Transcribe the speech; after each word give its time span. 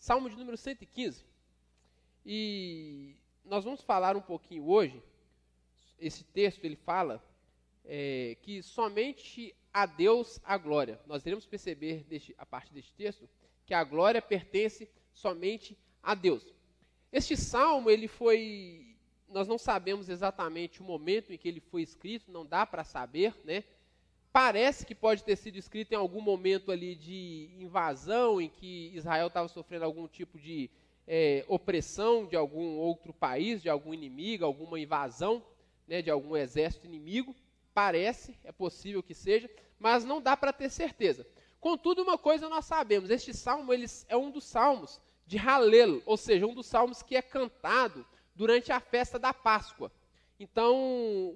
Salmo 0.00 0.30
de 0.30 0.36
número 0.36 0.56
115. 0.56 1.22
E 2.24 3.14
nós 3.44 3.64
vamos 3.64 3.82
falar 3.82 4.16
um 4.16 4.22
pouquinho 4.22 4.66
hoje. 4.66 5.02
Esse 5.98 6.24
texto 6.24 6.64
ele 6.64 6.74
fala 6.74 7.22
é, 7.84 8.34
que 8.40 8.62
somente 8.62 9.54
a 9.70 9.84
Deus 9.84 10.40
a 10.42 10.56
glória. 10.56 10.98
Nós 11.06 11.26
iremos 11.26 11.44
perceber 11.44 12.02
deste, 12.04 12.34
a 12.38 12.46
partir 12.46 12.72
deste 12.72 12.94
texto 12.94 13.28
que 13.66 13.74
a 13.74 13.84
glória 13.84 14.22
pertence 14.22 14.88
somente 15.12 15.76
a 16.02 16.14
Deus. 16.14 16.50
Este 17.12 17.36
salmo 17.36 17.90
ele 17.90 18.08
foi, 18.08 18.96
nós 19.28 19.46
não 19.46 19.58
sabemos 19.58 20.08
exatamente 20.08 20.80
o 20.80 20.84
momento 20.84 21.30
em 21.30 21.36
que 21.36 21.46
ele 21.46 21.60
foi 21.60 21.82
escrito, 21.82 22.32
não 22.32 22.46
dá 22.46 22.64
para 22.64 22.84
saber, 22.84 23.38
né? 23.44 23.64
Parece 24.32 24.86
que 24.86 24.94
pode 24.94 25.24
ter 25.24 25.36
sido 25.36 25.56
escrito 25.56 25.92
em 25.92 25.96
algum 25.96 26.20
momento 26.20 26.70
ali 26.70 26.94
de 26.94 27.50
invasão, 27.58 28.40
em 28.40 28.48
que 28.48 28.92
Israel 28.94 29.26
estava 29.26 29.48
sofrendo 29.48 29.84
algum 29.84 30.06
tipo 30.06 30.38
de 30.38 30.70
é, 31.06 31.44
opressão 31.48 32.24
de 32.26 32.36
algum 32.36 32.76
outro 32.76 33.12
país, 33.12 33.60
de 33.60 33.68
algum 33.68 33.92
inimigo, 33.92 34.44
alguma 34.44 34.78
invasão 34.78 35.42
né, 35.88 36.00
de 36.00 36.10
algum 36.10 36.36
exército 36.36 36.86
inimigo. 36.86 37.34
Parece, 37.74 38.38
é 38.44 38.52
possível 38.52 39.02
que 39.02 39.14
seja, 39.14 39.50
mas 39.78 40.04
não 40.04 40.22
dá 40.22 40.36
para 40.36 40.52
ter 40.52 40.70
certeza. 40.70 41.26
Contudo, 41.58 42.02
uma 42.02 42.16
coisa 42.16 42.48
nós 42.48 42.64
sabemos: 42.64 43.10
este 43.10 43.34
salmo 43.34 43.72
ele 43.72 43.86
é 44.08 44.16
um 44.16 44.30
dos 44.30 44.44
salmos 44.44 45.00
de 45.26 45.36
Halel, 45.36 46.00
ou 46.06 46.16
seja, 46.16 46.46
um 46.46 46.54
dos 46.54 46.66
salmos 46.66 47.02
que 47.02 47.16
é 47.16 47.22
cantado 47.22 48.06
durante 48.34 48.70
a 48.70 48.78
festa 48.78 49.18
da 49.18 49.34
Páscoa. 49.34 49.90
Então, 50.38 50.74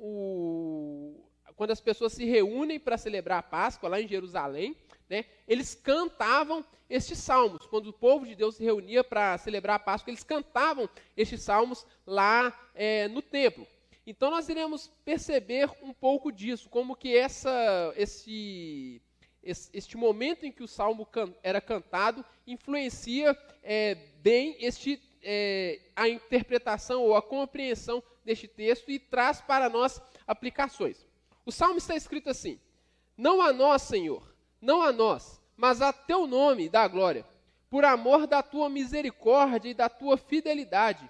o, 0.00 1.20
quando 1.56 1.70
as 1.70 1.80
pessoas 1.80 2.12
se 2.12 2.24
reúnem 2.24 2.78
para 2.78 2.98
celebrar 2.98 3.38
a 3.38 3.42
Páscoa 3.42 3.88
lá 3.88 4.00
em 4.00 4.08
Jerusalém, 4.08 4.76
né, 5.08 5.24
eles 5.46 5.74
cantavam 5.74 6.64
estes 6.88 7.18
salmos. 7.18 7.66
Quando 7.66 7.88
o 7.88 7.92
povo 7.92 8.26
de 8.26 8.34
Deus 8.34 8.56
se 8.56 8.64
reunia 8.64 9.04
para 9.04 9.38
celebrar 9.38 9.76
a 9.76 9.80
Páscoa, 9.80 10.10
eles 10.10 10.24
cantavam 10.24 10.88
estes 11.16 11.42
salmos 11.42 11.86
lá 12.06 12.52
é, 12.74 13.08
no 13.08 13.22
templo. 13.22 13.66
Então 14.06 14.30
nós 14.30 14.48
iremos 14.48 14.90
perceber 15.04 15.70
um 15.82 15.92
pouco 15.92 16.30
disso, 16.30 16.68
como 16.68 16.94
que 16.94 17.16
essa, 17.16 17.92
esse, 17.96 19.00
este 19.42 19.96
momento 19.96 20.44
em 20.44 20.52
que 20.52 20.62
o 20.62 20.68
salmo 20.68 21.06
can, 21.06 21.32
era 21.42 21.60
cantado 21.60 22.24
influencia 22.46 23.36
é, 23.62 23.94
bem 24.20 24.56
este, 24.60 25.00
é, 25.22 25.80
a 25.96 26.06
interpretação 26.06 27.02
ou 27.02 27.16
a 27.16 27.22
compreensão 27.22 28.02
deste 28.22 28.46
texto 28.46 28.90
e 28.90 28.98
traz 28.98 29.40
para 29.40 29.70
nós 29.70 30.00
aplicações. 30.26 31.06
O 31.46 31.52
salmo 31.52 31.78
está 31.78 31.94
escrito 31.94 32.30
assim: 32.30 32.58
Não 33.16 33.42
a 33.42 33.52
nós, 33.52 33.82
Senhor, 33.82 34.34
não 34.60 34.82
a 34.82 34.92
nós, 34.92 35.40
mas 35.56 35.82
a 35.82 35.92
teu 35.92 36.26
nome 36.26 36.68
dá 36.68 36.88
glória, 36.88 37.24
por 37.68 37.84
amor 37.84 38.26
da 38.26 38.42
tua 38.42 38.68
misericórdia 38.68 39.70
e 39.70 39.74
da 39.74 39.88
tua 39.88 40.16
fidelidade. 40.16 41.08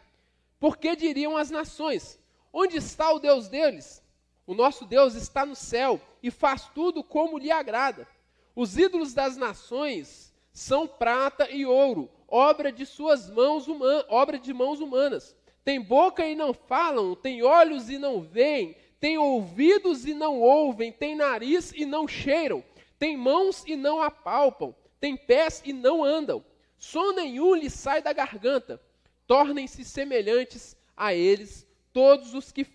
Porque 0.58 0.96
diriam 0.96 1.36
as 1.36 1.50
nações: 1.50 2.18
Onde 2.52 2.76
está 2.76 3.12
o 3.12 3.18
Deus 3.18 3.48
deles? 3.48 4.02
O 4.46 4.54
nosso 4.54 4.84
Deus 4.84 5.14
está 5.14 5.46
no 5.46 5.56
céu 5.56 6.00
e 6.22 6.30
faz 6.30 6.68
tudo 6.74 7.02
como 7.02 7.38
lhe 7.38 7.50
agrada. 7.50 8.06
Os 8.54 8.76
ídolos 8.76 9.14
das 9.14 9.36
nações 9.36 10.32
são 10.52 10.86
prata 10.86 11.50
e 11.50 11.64
ouro, 11.64 12.10
obra 12.28 12.70
de 12.70 12.84
suas 12.84 13.28
mãos 13.30 13.66
humanas, 13.66 14.04
obra 14.08 14.38
de 14.38 14.52
mãos 14.52 14.80
humanas. 14.80 15.34
Tem 15.64 15.80
boca 15.80 16.26
e 16.26 16.34
não 16.34 16.52
falam, 16.52 17.14
tem 17.16 17.42
olhos 17.42 17.88
e 17.88 17.96
não 17.96 18.20
veem, 18.20 18.76
tem 19.04 19.18
ouvidos 19.18 20.06
e 20.06 20.14
não 20.14 20.40
ouvem, 20.40 20.90
tem 20.90 21.14
nariz 21.14 21.74
e 21.76 21.84
não 21.84 22.08
cheiram, 22.08 22.64
tem 22.98 23.18
mãos 23.18 23.62
e 23.66 23.76
não 23.76 24.00
apalpam, 24.00 24.74
tem 24.98 25.14
pés 25.14 25.60
e 25.62 25.74
não 25.74 26.02
andam. 26.02 26.42
Som 26.78 27.12
nenhum 27.12 27.54
lhe 27.54 27.68
sai 27.68 28.00
da 28.00 28.14
garganta. 28.14 28.80
Tornem-se 29.26 29.84
semelhantes 29.84 30.74
a 30.96 31.12
eles 31.12 31.66
todos 31.92 32.32
os 32.32 32.50
que, 32.50 32.66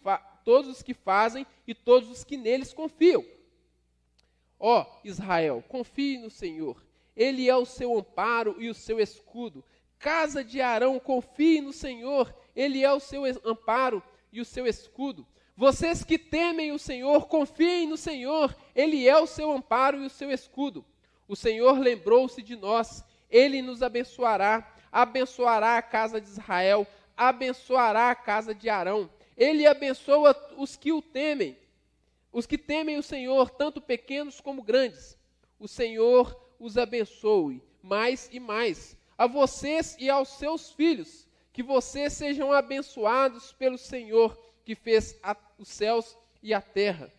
todos 0.46 0.70
os 0.70 0.84
que 0.84 0.94
fazem 0.94 1.48
e 1.66 1.74
todos 1.74 2.12
os 2.12 2.24
que 2.24 2.38
neles 2.38 2.76
confiam. 2.76 3.26
Ó 4.60 4.86
Israel, 5.04 5.64
confie 5.68 6.20
no 6.20 6.30
Senhor. 6.30 6.86
Ele 7.16 7.50
é 7.50 7.56
o 7.56 7.66
seu 7.66 7.98
amparo 7.98 8.56
e 8.60 8.70
o 8.70 8.76
seu 8.76 9.00
escudo. 9.00 9.66
Casa 9.98 10.44
de 10.44 10.62
Arão, 10.62 11.00
confie 11.00 11.60
no 11.60 11.74
Senhor. 11.74 12.32
Ele 12.56 12.84
é 12.84 12.94
o 12.94 13.00
seu 13.00 13.24
amparo 13.44 14.04
e 14.32 14.40
o 14.40 14.46
seu 14.46 14.68
escudo. 14.68 15.26
Vocês 15.60 16.06
que 16.06 16.18
temem 16.18 16.72
o 16.72 16.80
Senhor, 16.80 17.28
confiem 17.28 17.86
no 17.86 17.98
Senhor, 17.98 18.56
Ele 18.74 19.10
é 19.10 19.20
o 19.20 19.28
seu 19.28 19.52
amparo 19.52 20.02
e 20.02 20.06
o 20.06 20.10
seu 20.10 20.32
escudo. 20.32 20.86
O 21.28 21.36
Senhor 21.36 21.78
lembrou-se 21.78 22.42
de 22.42 22.56
nós, 22.56 23.04
Ele 23.30 23.62
nos 23.62 23.84
abençoará, 23.84 24.74
abençoará 24.90 25.78
a 25.78 25.82
casa 25.82 26.22
de 26.22 26.30
Israel, 26.30 26.88
abençoará 27.18 28.10
a 28.10 28.16
casa 28.16 28.56
de 28.56 28.70
Arão. 28.70 29.10
Ele 29.36 29.68
abençoa 29.68 30.34
os 30.56 30.78
que 30.78 30.94
o 30.94 31.02
temem, 31.02 31.58
os 32.32 32.46
que 32.46 32.58
temem 32.58 32.98
o 32.98 33.04
Senhor, 33.04 33.50
tanto 33.50 33.82
pequenos 33.82 34.40
como 34.40 34.64
grandes. 34.64 35.18
O 35.60 35.68
Senhor 35.68 36.42
os 36.58 36.78
abençoe 36.78 37.62
mais 37.84 38.30
e 38.32 38.40
mais. 38.40 38.98
A 39.18 39.28
vocês 39.28 39.98
e 40.00 40.10
aos 40.10 40.30
seus 40.38 40.72
filhos, 40.72 41.28
que 41.52 41.62
vocês 41.62 42.14
sejam 42.14 42.54
abençoados 42.54 43.52
pelo 43.52 43.78
Senhor 43.78 44.40
que 44.70 44.76
fez 44.76 45.18
a, 45.24 45.36
os 45.60 45.68
céus 45.70 46.18
e 46.42 46.54
a 46.54 46.62
terra. 46.62 47.14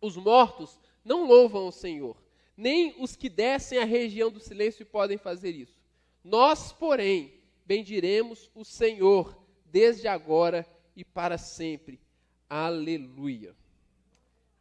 Os 0.00 0.16
mortos 0.16 0.80
não 1.04 1.26
louvam 1.26 1.68
o 1.68 1.72
Senhor, 1.72 2.16
nem 2.56 2.94
os 2.98 3.14
que 3.14 3.28
descem 3.28 3.78
à 3.78 3.84
região 3.84 4.30
do 4.30 4.40
silêncio 4.40 4.84
podem 4.84 5.18
fazer 5.18 5.50
isso. 5.50 5.76
Nós, 6.24 6.72
porém, 6.72 7.32
bendiremos 7.64 8.50
o 8.54 8.64
Senhor 8.64 9.38
desde 9.66 10.08
agora 10.08 10.66
e 10.96 11.04
para 11.04 11.36
sempre. 11.36 12.00
Aleluia. 12.48 13.54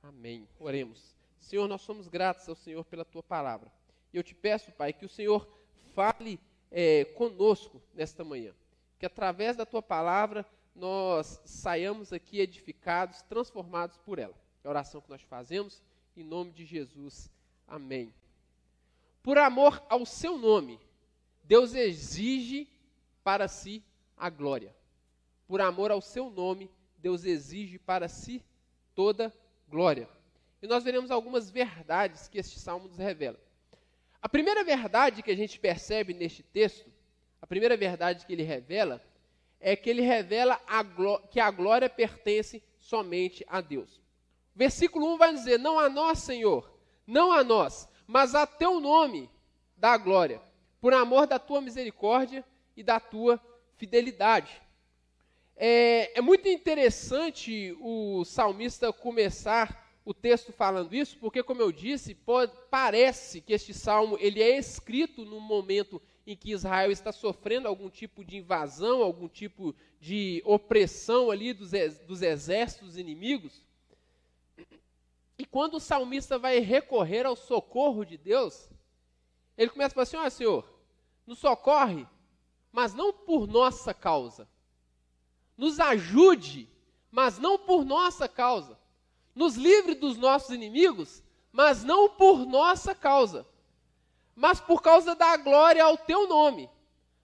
Amém. 0.03 0.47
Oremos. 0.59 1.15
Senhor, 1.39 1.67
nós 1.67 1.81
somos 1.81 2.07
gratos 2.07 2.47
ao 2.49 2.55
Senhor 2.55 2.83
pela 2.85 3.05
tua 3.05 3.23
palavra. 3.23 3.71
E 4.13 4.17
eu 4.17 4.23
te 4.23 4.35
peço, 4.35 4.71
Pai, 4.71 4.91
que 4.93 5.05
o 5.05 5.09
Senhor 5.09 5.47
fale 5.93 6.39
é, 6.71 7.05
conosco 7.05 7.81
nesta 7.93 8.23
manhã. 8.23 8.53
Que 8.99 9.05
através 9.05 9.55
da 9.55 9.65
tua 9.65 9.81
palavra 9.81 10.45
nós 10.75 11.39
saiamos 11.45 12.11
aqui 12.11 12.39
edificados, 12.39 13.21
transformados 13.21 13.97
por 13.97 14.19
ela. 14.19 14.35
É 14.63 14.67
a 14.67 14.69
oração 14.69 14.99
que 15.01 15.09
nós 15.09 15.21
fazemos, 15.21 15.81
em 16.17 16.23
nome 16.23 16.51
de 16.51 16.65
Jesus. 16.65 17.31
Amém. 17.67 18.13
Por 19.23 19.37
amor 19.37 19.81
ao 19.89 20.05
seu 20.05 20.37
nome, 20.37 20.79
Deus 21.43 21.73
exige 21.73 22.67
para 23.23 23.47
si 23.47 23.83
a 24.17 24.29
glória. 24.29 24.75
Por 25.47 25.61
amor 25.61 25.91
ao 25.91 26.01
seu 26.01 26.29
nome, 26.29 26.69
Deus 26.97 27.23
exige 27.23 27.79
para 27.79 28.07
si 28.07 28.43
toda 28.93 29.33
glória. 29.67 30.09
E 30.61 30.67
nós 30.67 30.83
veremos 30.83 31.11
algumas 31.11 31.49
verdades 31.49 32.27
que 32.27 32.37
este 32.37 32.59
salmo 32.59 32.87
nos 32.87 32.97
revela. 32.97 33.39
A 34.21 34.27
primeira 34.27 34.63
verdade 34.63 35.21
que 35.21 35.29
a 35.29 35.35
gente 35.35 35.59
percebe 35.59 36.13
neste 36.13 36.41
texto, 36.41 36.91
a 37.41 37.45
primeira 37.45 37.77
verdade 37.77 38.25
que 38.25 38.33
ele 38.33 38.41
revela, 38.41 38.99
é 39.59 39.75
que 39.75 39.89
ele 39.89 40.01
revela 40.01 40.59
a 40.67 40.83
que 41.29 41.39
a 41.39 41.49
glória 41.49 41.89
pertence 41.89 42.63
somente 42.79 43.45
a 43.47 43.61
Deus. 43.61 44.01
Versículo 44.55 45.13
1 45.13 45.17
vai 45.17 45.33
dizer: 45.33 45.59
Não 45.59 45.79
a 45.79 45.89
nós, 45.89 46.19
Senhor, 46.19 46.71
não 47.05 47.31
a 47.31 47.43
nós, 47.43 47.87
mas 48.07 48.35
a 48.35 48.45
teu 48.45 48.79
nome 48.79 49.29
dá 49.75 49.97
glória, 49.97 50.41
por 50.79 50.93
amor 50.93 51.27
da 51.27 51.39
tua 51.39 51.61
misericórdia 51.61 52.45
e 52.75 52.83
da 52.83 52.99
tua 52.99 53.39
fidelidade. 53.77 54.61
É, 55.57 56.17
é 56.17 56.21
muito 56.21 56.47
interessante 56.47 57.75
o 57.79 58.25
salmista 58.25 58.91
começar 58.91 59.85
o 60.03 60.13
texto 60.13 60.53
falando 60.53 60.93
isso, 60.93 61.17
porque, 61.17 61.41
como 61.41 61.61
eu 61.61 61.71
disse, 61.71 62.13
pode, 62.13 62.51
parece 62.69 63.41
que 63.41 63.53
este 63.53 63.73
salmo 63.73 64.17
ele 64.19 64.41
é 64.41 64.57
escrito 64.57 65.25
num 65.25 65.39
momento 65.39 65.99
em 66.25 66.35
que 66.35 66.51
Israel 66.51 66.91
está 66.91 67.11
sofrendo 67.11 67.67
algum 67.67 67.89
tipo 67.89 68.25
de 68.25 68.37
invasão, 68.37 69.03
algum 69.03 69.27
tipo 69.27 69.75
de 69.99 70.41
opressão 70.43 71.29
ali 71.29 71.53
dos, 71.53 71.71
dos 72.07 72.21
exércitos 72.21 72.97
inimigos. 72.97 73.63
E 75.37 75.45
quando 75.45 75.75
o 75.75 75.79
salmista 75.79 76.39
vai 76.39 76.59
recorrer 76.59 77.25
ao 77.25 77.35
socorro 77.35 78.03
de 78.03 78.17
Deus, 78.17 78.71
ele 79.55 79.69
começa 79.69 79.91
a 79.91 79.93
falar 79.93 80.03
assim: 80.03 80.17
Olha, 80.17 80.29
Senhor, 80.29 80.69
nos 81.27 81.37
socorre, 81.37 82.07
mas 82.71 82.95
não 82.95 83.13
por 83.13 83.45
nossa 83.45 83.93
causa. 83.93 84.47
Nos 85.55 85.79
ajude, 85.79 86.67
mas 87.11 87.37
não 87.37 87.59
por 87.59 87.85
nossa 87.85 88.27
causa. 88.27 88.79
Nos 89.35 89.55
livre 89.55 89.93
dos 89.93 90.17
nossos 90.17 90.49
inimigos, 90.49 91.21
mas 91.51 91.83
não 91.83 92.09
por 92.09 92.45
nossa 92.45 92.95
causa 92.95 93.45
mas 94.35 94.59
por 94.59 94.81
causa 94.81 95.15
da 95.15 95.37
glória 95.37 95.83
ao 95.83 95.97
teu 95.97 96.27
nome, 96.27 96.69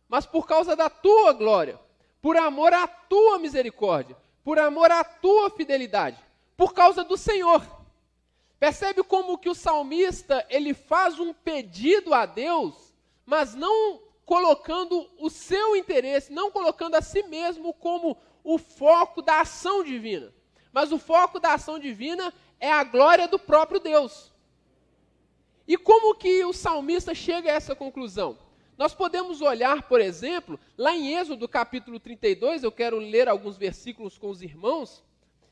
mas 0.08 0.26
por 0.26 0.48
causa 0.48 0.76
da 0.76 0.90
tua 0.90 1.34
glória, 1.34 1.80
por 2.22 2.38
amor 2.38 2.74
à 2.74 2.88
tua 2.88 3.38
misericórdia, 3.38 4.16
por 4.44 4.58
amor 4.58 4.92
à 4.92 5.04
tua 5.04 5.50
fidelidade, 5.50 6.18
por 6.56 6.74
causa 6.74 7.04
do 7.04 7.18
Senhor. 7.18 7.62
Percebe 8.60 9.04
como 9.04 9.38
que 9.38 9.50
o 9.50 9.56
salmista, 9.56 10.46
ele 10.50 10.74
faz 10.74 11.20
um 11.20 11.34
pedido 11.34 12.14
a 12.14 12.26
Deus, 12.26 12.94
mas 13.26 13.56
não 13.56 14.00
colocando 14.26 15.10
o 15.18 15.30
seu 15.30 15.76
interesse, 15.76 16.32
não 16.32 16.52
colocando 16.52 16.96
a 16.96 17.02
si 17.02 17.24
mesmo 17.24 17.74
como 17.74 18.16
o 18.44 18.58
foco 18.58 19.22
da 19.22 19.42
ação 19.42 19.84
divina. 19.84 20.34
Mas 20.72 20.92
o 20.92 21.00
foco 21.00 21.40
da 21.40 21.56
ação 21.56 21.78
divina 21.78 22.34
é 22.60 22.72
a 22.72 22.84
glória 22.84 23.28
do 23.28 23.38
próprio 23.38 23.80
Deus. 23.80 24.31
E 25.68 25.78
como 25.78 26.16
que 26.16 26.44
o 26.46 26.54
salmista 26.54 27.14
chega 27.14 27.52
a 27.52 27.56
essa 27.56 27.76
conclusão? 27.76 28.38
Nós 28.78 28.94
podemos 28.94 29.42
olhar, 29.42 29.84
por 29.84 30.02
exemplo, 30.02 30.60
lá 30.78 30.96
em 30.96 31.16
Êxodo 31.16 31.48
capítulo 31.48 32.00
32, 32.00 32.64
eu 32.64 32.72
quero 32.72 32.98
ler 32.98 33.30
alguns 33.30 33.58
versículos 33.58 34.18
com 34.18 34.30
os 34.30 34.42
irmãos, 34.42 35.04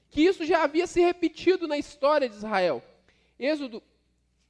que 0.10 0.22
isso 0.22 0.46
já 0.46 0.64
havia 0.64 0.88
se 0.88 1.00
repetido 1.00 1.68
na 1.68 1.78
história 1.78 2.28
de 2.28 2.36
Israel. 2.36 2.84
Êxodo 3.38 3.84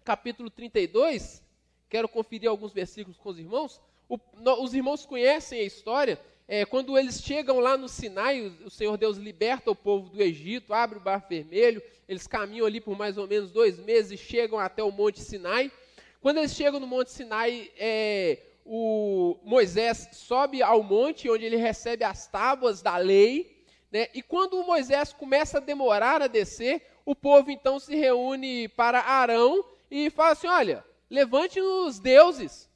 capítulo 0.05 0.49
32, 0.49 1.43
quero 1.89 2.07
conferir 2.07 2.49
alguns 2.49 2.71
versículos 2.71 3.17
com 3.17 3.29
os 3.29 3.37
irmãos. 3.37 3.81
O, 4.07 4.17
no, 4.37 4.63
os 4.63 4.73
irmãos 4.73 5.05
conhecem 5.05 5.59
a 5.59 5.63
história. 5.63 6.19
É, 6.51 6.65
quando 6.65 6.97
eles 6.97 7.21
chegam 7.21 7.59
lá 7.59 7.77
no 7.77 7.87
Sinai, 7.87 8.41
o, 8.41 8.65
o, 8.65 8.69
Senhor 8.71 8.97
Deus 8.97 9.17
liberta 9.17 9.69
o 9.69 9.75
povo 9.75 10.09
do 10.09 10.19
Egito, 10.19 10.73
abre 10.73 10.97
o 10.97 11.01
Mar 11.01 11.23
Vermelho, 11.29 11.79
eles 12.07 12.25
caminham 12.25 12.65
ali 12.65 12.81
por 12.81 12.97
mais 12.97 13.19
ou 13.19 13.27
menos 13.27 13.51
dois 13.51 13.77
meses 13.77 14.13
e 14.13 14.17
chegam 14.17 14.57
até 14.57 14.81
o 14.81 14.91
Monte 14.91 15.21
Sinai. 15.21 15.71
Quando 16.19 16.39
eles 16.39 16.55
chegam 16.55 16.79
no 16.79 16.87
Monte 16.87 17.11
Sinai, 17.11 17.69
é, 17.77 18.39
o 18.65 19.37
Moisés 19.43 20.09
sobe 20.11 20.63
ao 20.63 20.81
monte 20.81 21.29
onde 21.29 21.45
ele 21.45 21.55
recebe 21.55 22.03
as 22.03 22.25
tábuas 22.25 22.81
da 22.81 22.97
lei, 22.97 23.63
né? 23.91 24.07
e 24.11 24.23
quando 24.23 24.63
Moisés 24.63 25.13
começa 25.13 25.59
a 25.59 25.61
demorar 25.61 26.19
a 26.19 26.27
descer, 26.27 26.81
o 27.05 27.15
povo 27.15 27.51
então 27.51 27.79
se 27.79 27.95
reúne 27.95 28.67
para 28.69 29.01
Arão 29.01 29.63
e 29.91 30.09
fala 30.09 30.31
assim: 30.31 30.47
olha, 30.47 30.83
levante 31.11 31.61
os 31.61 31.99
deuses 31.99 32.67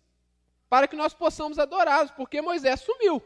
para 0.70 0.88
que 0.88 0.96
nós 0.96 1.16
possamos 1.16 1.58
adorá-los, 1.58 2.12
porque 2.12 2.40
Moisés 2.40 2.80
sumiu. 2.80 3.20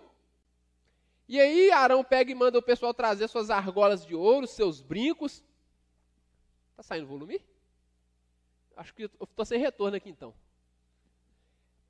E 1.28 1.40
aí 1.40 1.72
Arão 1.72 2.04
pega 2.04 2.32
e 2.32 2.36
manda 2.36 2.58
o 2.58 2.62
pessoal 2.62 2.94
trazer 2.94 3.28
suas 3.28 3.50
argolas 3.50 4.06
de 4.06 4.16
ouro, 4.16 4.48
seus 4.48 4.82
brincos. 4.82 5.44
Está 6.72 6.84
saindo 6.84 7.08
volume? 7.08 7.42
Acho 8.78 8.94
que 8.94 9.04
estou 9.04 9.46
sem 9.46 9.60
retorno 9.60 9.98
aqui 9.98 10.10
então. 10.10 10.34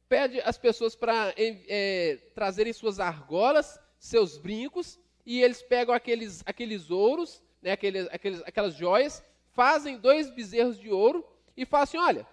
Pede 0.09 0.41
as 0.41 0.57
pessoas 0.57 0.95
para 0.95 1.33
é, 1.37 2.17
trazerem 2.33 2.73
suas 2.73 2.99
argolas, 2.99 3.79
seus 3.99 4.37
brincos, 4.37 4.97
e 5.25 5.43
eles 5.43 5.61
pegam 5.61 5.93
aqueles, 5.93 6.41
aqueles 6.45 6.89
ouros, 6.89 7.43
né, 7.61 7.73
aqueles, 7.73 8.07
aqueles, 8.09 8.41
aquelas 8.43 8.73
joias, 8.73 9.21
fazem 9.51 9.99
dois 9.99 10.31
bezerros 10.31 10.79
de 10.79 10.89
ouro 10.89 11.27
e 11.55 11.65
fala 11.65 11.83
assim: 11.83 11.97
olha, 11.97 12.25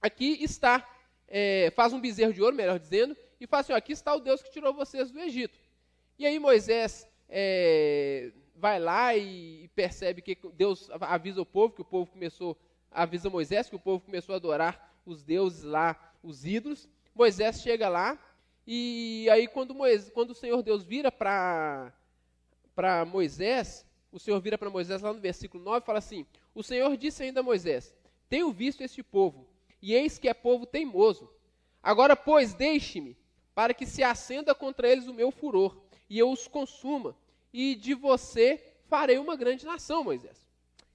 aqui 0.00 0.42
está, 0.42 0.88
é, 1.28 1.70
faz 1.76 1.92
um 1.92 2.00
bezerro 2.00 2.32
de 2.32 2.42
ouro, 2.42 2.56
melhor 2.56 2.78
dizendo, 2.78 3.14
e 3.38 3.46
fala 3.46 3.60
assim: 3.60 3.72
ó, 3.74 3.76
aqui 3.76 3.92
está 3.92 4.14
o 4.14 4.20
Deus 4.20 4.42
que 4.42 4.50
tirou 4.50 4.72
vocês 4.72 5.10
do 5.10 5.20
Egito. 5.20 5.63
E 6.18 6.26
aí 6.26 6.38
Moisés 6.38 7.08
é, 7.28 8.32
vai 8.56 8.78
lá 8.78 9.16
e, 9.16 9.68
percebe 9.74 10.22
que 10.22 10.38
Deus 10.52 10.88
avisa 11.00 11.42
o 11.42 11.46
povo, 11.46 11.74
que 11.74 11.80
o 11.80 11.84
povo 11.84 12.10
começou, 12.10 12.56
avisa 12.90 13.28
Moisés 13.28 13.68
que 13.68 13.76
o 13.76 13.80
povo 13.80 14.04
começou 14.04 14.32
a 14.32 14.36
adorar 14.36 14.94
os 15.04 15.22
deuses 15.22 15.62
lá, 15.62 16.14
os 16.22 16.46
ídolos. 16.46 16.88
Moisés 17.14 17.60
chega 17.60 17.88
lá 17.88 18.18
e 18.66 19.28
aí 19.30 19.46
quando, 19.46 19.74
Moisés, 19.74 20.10
quando 20.10 20.30
o 20.30 20.34
Senhor 20.34 20.62
Deus 20.62 20.84
vira 20.84 21.12
para 21.12 21.92
Moisés, 23.06 23.84
o 24.10 24.18
Senhor 24.18 24.40
vira 24.40 24.56
para 24.56 24.70
Moisés 24.70 25.02
lá 25.02 25.12
no 25.12 25.20
versículo 25.20 25.62
9 25.62 25.78
e 25.78 25.86
fala 25.86 25.98
assim: 25.98 26.24
O 26.54 26.62
Senhor 26.62 26.96
disse 26.96 27.22
ainda 27.22 27.40
a 27.40 27.42
Moisés: 27.42 27.94
tenho 28.28 28.50
visto 28.52 28.82
este 28.82 29.02
povo, 29.02 29.46
e 29.82 29.94
eis 29.94 30.18
que 30.18 30.28
é 30.28 30.34
povo 30.34 30.66
teimoso. 30.66 31.30
Agora, 31.82 32.16
pois, 32.16 32.54
deixe-me, 32.54 33.16
para 33.54 33.74
que 33.74 33.86
se 33.86 34.02
acenda 34.02 34.54
contra 34.54 34.88
eles 34.88 35.06
o 35.06 35.14
meu 35.14 35.30
furor, 35.30 35.76
e 36.08 36.18
eu 36.18 36.30
os 36.30 36.46
consuma, 36.46 37.16
e 37.52 37.74
de 37.74 37.94
você 37.94 38.62
farei 38.88 39.18
uma 39.18 39.36
grande 39.36 39.64
nação, 39.64 40.04
Moisés. 40.04 40.48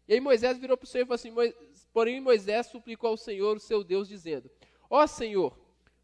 E 0.08 0.14
aí 0.14 0.20
Moisés 0.20 0.58
virou 0.58 0.76
para 0.76 0.86
o 0.86 0.88
Senhor 0.88 1.04
e 1.04 1.08
falou 1.08 1.16
assim: 1.16 1.54
Porém, 1.94 2.20
Moisés 2.20 2.68
suplicou 2.68 3.12
ao 3.12 3.18
Senhor, 3.18 3.58
o 3.58 3.60
seu 3.60 3.84
Deus, 3.84 4.08
dizendo: 4.08 4.50
Ó 4.90 5.06
Senhor, 5.06 5.58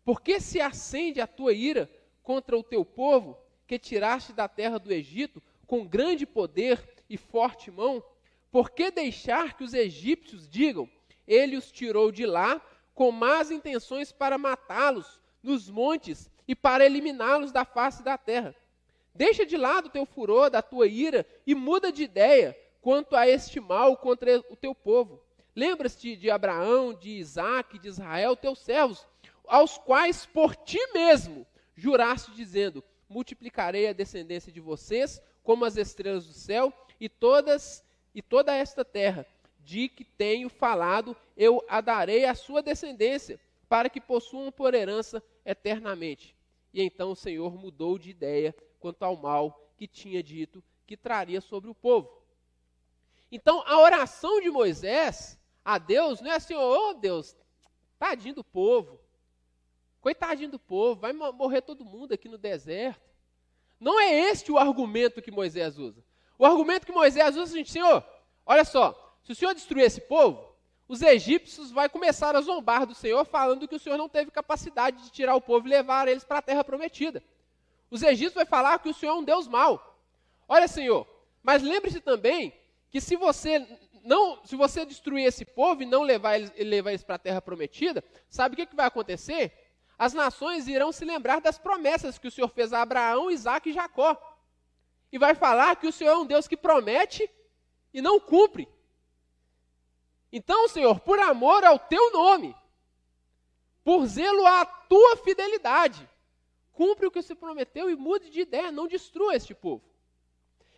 por 0.03 0.21
que 0.21 0.39
se 0.39 0.61
acende 0.61 1.19
a 1.19 1.27
tua 1.27 1.53
ira 1.53 1.89
contra 2.21 2.57
o 2.57 2.63
teu 2.63 2.85
povo, 2.85 3.37
que 3.67 3.79
tiraste 3.79 4.33
da 4.33 4.47
terra 4.47 4.77
do 4.77 4.93
Egito 4.93 5.41
com 5.65 5.85
grande 5.85 6.25
poder 6.25 7.03
e 7.09 7.17
forte 7.17 7.71
mão? 7.71 8.03
Por 8.51 8.69
que 8.69 8.91
deixar 8.91 9.57
que 9.57 9.63
os 9.63 9.73
egípcios 9.73 10.47
digam: 10.47 10.89
ele 11.27 11.57
os 11.57 11.71
tirou 11.71 12.11
de 12.11 12.25
lá 12.25 12.61
com 12.93 13.11
más 13.11 13.51
intenções 13.51 14.11
para 14.11 14.37
matá-los 14.37 15.19
nos 15.43 15.69
montes 15.69 16.29
e 16.47 16.55
para 16.55 16.85
eliminá-los 16.85 17.51
da 17.51 17.65
face 17.65 18.03
da 18.03 18.17
terra. 18.17 18.55
Deixa 19.15 19.45
de 19.45 19.55
lado 19.55 19.85
o 19.85 19.89
teu 19.89 20.05
furor, 20.05 20.49
da 20.49 20.61
tua 20.61 20.87
ira 20.87 21.25
e 21.47 21.55
muda 21.55 21.89
de 21.89 22.03
ideia 22.03 22.55
quanto 22.81 23.15
a 23.15 23.25
este 23.25 23.61
mal 23.61 23.95
contra 23.95 24.43
o 24.49 24.57
teu 24.57 24.75
povo. 24.75 25.23
Lembra-te 25.55 26.17
de 26.17 26.29
Abraão, 26.29 26.93
de 26.93 27.11
Isaac, 27.11 27.79
de 27.79 27.87
Israel, 27.87 28.35
teus 28.35 28.59
servos, 28.59 29.07
aos 29.47 29.77
quais 29.77 30.25
por 30.25 30.53
ti 30.53 30.79
mesmo 30.93 31.47
juraste, 31.75 32.31
dizendo: 32.31 32.83
Multiplicarei 33.07 33.87
a 33.87 33.93
descendência 33.93 34.51
de 34.51 34.59
vocês 34.59 35.21
como 35.41 35.63
as 35.63 35.77
estrelas 35.77 36.27
do 36.27 36.33
céu, 36.33 36.73
e 36.99 37.07
todas 37.07 37.85
e 38.13 38.21
toda 38.21 38.53
esta 38.53 38.83
terra 38.83 39.25
de 39.63 39.89
que 39.89 40.03
tenho 40.03 40.49
falado, 40.49 41.15
eu 41.35 41.63
a 41.67 41.81
darei 41.81 42.25
à 42.25 42.35
sua 42.35 42.61
descendência, 42.61 43.39
para 43.67 43.89
que 43.89 43.99
possuam 43.99 44.51
por 44.51 44.73
herança 44.73 45.23
eternamente. 45.45 46.35
E 46.73 46.81
então 46.81 47.11
o 47.11 47.15
Senhor 47.15 47.55
mudou 47.57 47.97
de 47.97 48.09
ideia 48.09 48.53
quanto 48.75 49.03
ao 49.03 49.15
mal 49.15 49.59
que 49.77 49.87
tinha 49.87 50.21
dito 50.21 50.63
que 50.85 50.95
traria 50.95 51.41
sobre 51.41 51.69
o 51.69 51.75
povo. 51.75 52.21
Então 53.31 53.63
a 53.65 53.79
oração 53.79 54.39
de 54.39 54.49
Moisés 54.49 55.39
a 55.63 55.77
Deus 55.77 56.21
não 56.21 56.31
é 56.31 56.35
assim, 56.35 56.53
oh 56.53 56.93
Deus, 56.93 57.35
tadinho 57.97 58.35
do 58.35 58.43
povo, 58.43 58.99
coitadinho 59.99 60.51
do 60.51 60.59
povo, 60.59 61.01
vai 61.01 61.11
morrer 61.11 61.61
todo 61.61 61.83
mundo 61.83 62.13
aqui 62.13 62.29
no 62.29 62.37
deserto. 62.37 63.01
Não 63.79 63.99
é 63.99 64.13
este 64.29 64.51
o 64.51 64.57
argumento 64.57 65.21
que 65.21 65.31
Moisés 65.31 65.77
usa. 65.79 66.03
O 66.37 66.45
argumento 66.45 66.85
que 66.85 66.91
Moisés 66.91 67.35
usa 67.35 67.57
é 67.57 67.61
assim, 67.61 67.71
Senhor, 67.71 68.05
olha 68.45 68.63
só, 68.63 69.17
se 69.23 69.31
o 69.31 69.35
Senhor 69.35 69.55
destruir 69.55 69.83
esse 69.83 70.01
povo, 70.01 70.55
os 70.87 71.01
egípcios 71.01 71.71
vão 71.71 71.89
começar 71.89 72.35
a 72.35 72.41
zombar 72.41 72.85
do 72.85 72.93
Senhor, 72.93 73.25
falando 73.25 73.67
que 73.67 73.75
o 73.75 73.79
Senhor 73.79 73.97
não 73.97 74.07
teve 74.07 74.29
capacidade 74.29 75.01
de 75.01 75.11
tirar 75.11 75.35
o 75.35 75.41
povo 75.41 75.67
e 75.67 75.71
levar 75.71 76.07
eles 76.07 76.23
para 76.23 76.37
a 76.37 76.43
terra 76.43 76.63
prometida. 76.63 77.23
Os 77.89 78.03
egípcios 78.03 78.33
vão 78.33 78.45
falar 78.45 78.79
que 78.79 78.89
o 78.89 78.93
Senhor 78.93 79.13
é 79.13 79.15
um 79.15 79.23
Deus 79.23 79.47
mau. 79.47 80.03
Olha, 80.47 80.67
Senhor, 80.67 81.07
mas 81.41 81.61
lembre-se 81.61 81.99
também 81.99 82.53
que 82.89 82.99
se 82.99 83.15
você 83.15 83.59
não, 84.03 84.45
se 84.45 84.55
você 84.55 84.85
destruir 84.85 85.25
esse 85.25 85.43
povo 85.43 85.81
e 85.81 85.85
não 85.85 86.03
levar 86.03 86.35
eles, 86.35 86.53
levar 86.57 86.91
eles 86.91 87.03
para 87.03 87.15
a 87.15 87.19
terra 87.19 87.41
prometida, 87.41 88.03
sabe 88.29 88.53
o 88.53 88.55
que, 88.55 88.67
que 88.67 88.75
vai 88.75 88.85
acontecer? 88.85 89.51
As 89.97 90.13
nações 90.13 90.67
irão 90.67 90.91
se 90.91 91.03
lembrar 91.03 91.41
das 91.41 91.57
promessas 91.57 92.17
que 92.19 92.27
o 92.27 92.31
Senhor 92.31 92.49
fez 92.49 92.71
a 92.71 92.81
Abraão, 92.81 93.31
Isaac 93.31 93.69
e 93.69 93.73
Jacó. 93.73 94.15
E 95.11 95.17
vai 95.17 95.33
falar 95.33 95.75
que 95.77 95.87
o 95.87 95.91
Senhor 95.91 96.11
é 96.11 96.17
um 96.17 96.25
Deus 96.25 96.47
que 96.47 96.57
promete 96.57 97.29
e 97.93 98.01
não 98.01 98.19
cumpre. 98.19 98.67
Então, 100.31 100.67
Senhor, 100.67 100.99
por 100.99 101.17
amor 101.17 101.63
ao 101.63 101.79
teu 101.79 102.11
nome, 102.11 102.55
por 103.83 104.05
zelo 104.05 104.45
à 104.45 104.65
tua 104.65 105.17
fidelidade, 105.17 106.07
cumpre 106.75 107.07
o 107.07 107.11
que 107.11 107.21
você 107.21 107.33
prometeu 107.33 107.89
e 107.89 107.95
mude 107.95 108.29
de 108.29 108.41
ideia, 108.41 108.71
não 108.71 108.87
destrua 108.87 109.35
este 109.35 109.55
povo. 109.55 109.83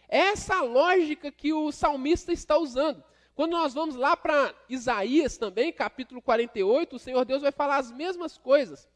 Essa 0.08 0.62
lógica 0.62 1.32
que 1.32 1.52
o 1.52 1.72
salmista 1.72 2.32
está 2.32 2.58
usando. 2.58 3.04
Quando 3.36 3.52
nós 3.52 3.74
vamos 3.74 3.96
lá 3.96 4.16
para 4.16 4.54
Isaías 4.70 5.38
também, 5.38 5.74
capítulo 5.74 6.22
48, 6.22 6.96
o 6.96 7.00
Senhor 7.00 7.26
Deus 7.26 7.42
vai 7.42 7.52
falar 7.52 7.78
as 7.78 7.92
mesmas 7.92 8.38
coisas. 8.38 8.88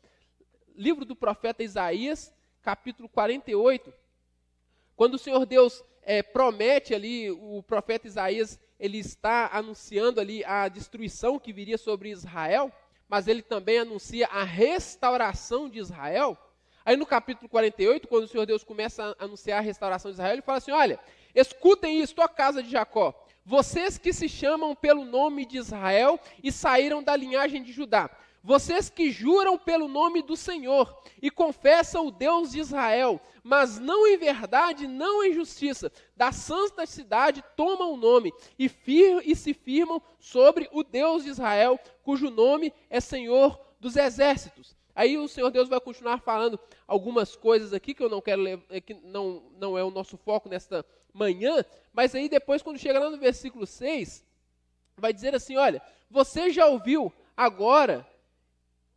Livro 0.76 1.04
do 1.04 1.16
profeta 1.16 1.64
Isaías, 1.64 2.34
capítulo 2.62 3.10
48. 3.10 3.94
Quando 4.96 5.16
o 5.16 5.20
Senhor 5.20 5.46
Deus 5.46 5.84
é, 6.02 6.24
promete 6.24 6.94
ali, 6.94 7.30
o 7.30 7.62
profeta 7.64 8.08
Isaías 8.08 8.60
ele 8.80 8.98
está 8.98 9.50
anunciando 9.54 10.20
ali 10.20 10.44
a 10.44 10.68
destruição 10.68 11.38
que 11.38 11.54
viria 11.54 11.78
sobre 11.78 12.10
Israel, 12.10 12.72
mas 13.08 13.28
ele 13.28 13.44
também 13.44 13.80
anuncia 13.80 14.26
a 14.28 14.44
restauração 14.44 15.70
de 15.70 15.78
Israel. 15.78 16.38
Aí 16.86 16.98
no 16.98 17.06
capítulo 17.06 17.48
48, 17.48 18.08
quando 18.08 18.24
o 18.24 18.28
Senhor 18.28 18.46
Deus 18.46 18.64
começa 18.64 19.16
a 19.18 19.26
anunciar 19.26 19.60
a 19.60 19.62
restauração 19.62 20.10
de 20.12 20.16
Israel, 20.16 20.34
ele 20.34 20.42
fala 20.42 20.58
assim: 20.58 20.72
Olha, 20.72 21.00
escutem 21.36 22.00
isso, 22.00 22.16
ó 22.18 22.28
casa 22.28 22.64
de 22.64 22.72
Jacó, 22.72 23.14
vocês 23.46 23.98
que 23.98 24.12
se 24.12 24.28
chamam 24.28 24.76
pelo 24.76 25.06
nome 25.06 25.46
de 25.46 25.58
Israel 25.58 26.20
e 26.44 26.52
saíram 26.52 27.04
da 27.04 27.16
linhagem 27.16 27.62
de 27.62 27.72
Judá, 27.72 28.10
vocês 28.44 28.90
que 28.90 29.12
juram 29.12 29.58
pelo 29.58 29.88
nome 29.88 30.24
do 30.24 30.36
Senhor 30.36 31.00
e 31.22 31.30
confessam 31.30 32.08
o 32.08 32.12
Deus 32.12 32.52
de 32.52 32.60
Israel, 32.60 33.22
mas 33.44 33.78
não 33.78 34.08
em 34.08 34.18
verdade, 34.18 34.88
não 34.88 35.24
em 35.24 35.34
justiça, 35.34 35.92
da 36.18 36.32
santa 36.32 36.86
cidade 36.88 37.44
tomam 37.56 37.94
o 37.94 37.98
nome 37.98 38.34
e, 38.58 38.68
fir 38.68 39.22
e 39.24 39.36
se 39.36 39.54
firmam 39.54 40.02
sobre 40.20 40.68
o 40.72 40.84
Deus 40.84 41.24
de 41.24 41.30
Israel, 41.30 41.80
cujo 42.04 42.32
nome 42.32 42.74
é 42.90 43.00
Senhor 43.00 43.60
dos 43.80 43.96
exércitos. 43.96 44.76
Aí 45.02 45.18
o 45.18 45.28
Senhor 45.28 45.50
Deus 45.50 45.68
vai 45.68 45.80
continuar 45.80 46.20
falando 46.20 46.60
algumas 46.86 47.36
coisas 47.36 47.74
aqui 47.74 47.92
que 47.92 48.04
eu 48.04 48.10
não 48.10 48.22
quero 48.22 48.48
é 48.70 48.80
que 48.80 48.94
não, 48.94 49.42
não 49.58 49.76
é 49.76 49.84
o 49.84 49.90
nosso 49.90 50.16
foco 50.16 50.48
nesta 50.48 50.86
manhã, 51.12 51.66
mas 51.92 52.14
aí 52.14 52.30
depois, 52.30 52.62
quando 52.62 52.78
chega 52.78 53.00
lá 53.00 53.10
no 53.10 53.18
versículo 53.18 53.66
6, 53.66 54.24
vai 54.96 55.12
dizer 55.12 55.34
assim: 55.34 55.58
olha, 55.58 55.82
você 56.08 56.52
já 56.52 56.68
ouviu, 56.68 57.12
agora 57.36 58.08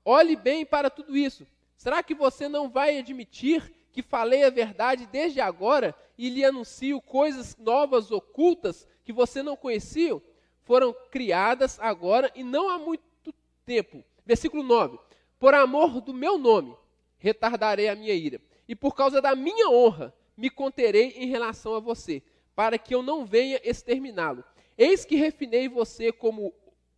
olhe 0.05 0.37
bem 0.37 0.67
para 0.67 0.91
tudo 0.91 1.17
isso. 1.17 1.47
Será 1.75 2.03
que 2.03 2.15
você 2.15 2.51
não 2.51 2.69
vai 2.69 2.99
admitir 2.99 3.73
que 3.91 4.03
falei 4.03 4.45
a 4.45 4.51
verdade 4.51 5.07
desde 5.07 5.41
agora 5.41 5.95
e 6.19 6.29
lhe 6.29 6.45
anuncio 6.45 7.01
coisas 7.01 7.57
novas, 7.57 8.11
ocultas, 8.11 8.87
que 9.07 9.13
você 9.13 9.43
não 9.43 9.57
conhecia? 9.57 10.21
Foram 10.65 10.95
criadas 11.11 11.81
agora 11.81 12.31
e 12.35 12.45
não 12.45 12.69
há 12.69 12.79
muito 12.79 13.35
tempo. 13.65 14.05
Versículo 14.27 14.63
9: 14.63 14.99
Por 15.45 15.53
amor 15.53 16.01
do 16.01 16.15
meu 16.15 16.39
nome, 16.39 16.75
retardarei 17.19 17.91
a 17.91 17.95
minha 17.95 18.15
ira, 18.15 18.41
e 18.67 18.75
por 18.75 18.95
causa 18.95 19.21
da 19.21 19.35
minha 19.35 19.69
honra, 19.69 20.11
me 20.35 20.49
conterei 20.49 21.09
em 21.19 21.27
relação 21.27 21.75
a 21.75 21.81
você, 21.81 22.23
para 22.57 22.79
que 22.79 22.95
eu 22.95 23.03
não 23.03 23.27
venha 23.27 23.61
exterminá-lo. 23.63 24.43
Eis 24.79 25.05
que 25.05 25.17
refinei 25.17 25.69
você 25.69 26.11
como 26.11 26.55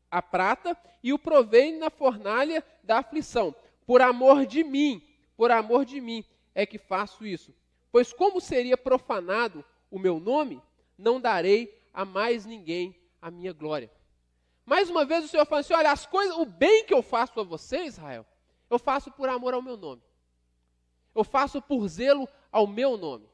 a 0.09 0.23
prata 0.23 0.79
e 1.03 1.13
o 1.13 1.19
provei 1.19 1.77
na 1.77 1.91
fornalha 1.91 2.65
da 2.85 2.99
aflição. 2.99 3.53
Por 3.85 4.01
amor 4.01 4.47
de 4.47 4.63
mim, 4.63 5.03
por 5.37 5.51
amor 5.51 5.85
de 5.85 6.01
mim 6.01 6.25
é 6.55 6.65
que 6.65 6.79
faço 6.79 7.27
isso. 7.27 7.53
Pois 7.91 8.13
como 8.13 8.41
seria 8.41 8.77
profanado 8.77 9.65
o 9.91 9.99
meu 9.99 10.21
nome, 10.21 10.63
não 10.97 11.21
darei 11.21 11.77
a 11.93 12.05
mais 12.05 12.47
ninguém 12.47 12.95
a 13.21 13.29
minha 13.29 13.53
glória. 13.53 13.91
Mais 14.65 14.89
uma 14.89 15.05
vez 15.05 15.25
o 15.25 15.29
Senhor 15.29 15.47
fala 15.47 15.63
assim: 15.63 15.75
olha, 15.75 15.91
as 15.91 16.07
coisas, 16.07 16.37
o 16.37 16.47
bem 16.47 16.85
que 16.85 16.95
eu 16.95 17.03
faço 17.03 17.41
a 17.41 17.43
você, 17.43 17.83
Israel, 17.87 18.25
eu 18.69 18.79
faço 18.79 19.11
por 19.11 19.29
amor 19.29 19.55
ao 19.55 19.63
meu 19.63 19.77
nome. 19.77 20.03
Eu 21.15 21.25
faço 21.25 21.63
por 21.63 21.87
zelo 21.89 22.29
ao 22.53 22.67
meu 22.67 22.97
nome. 22.97 23.27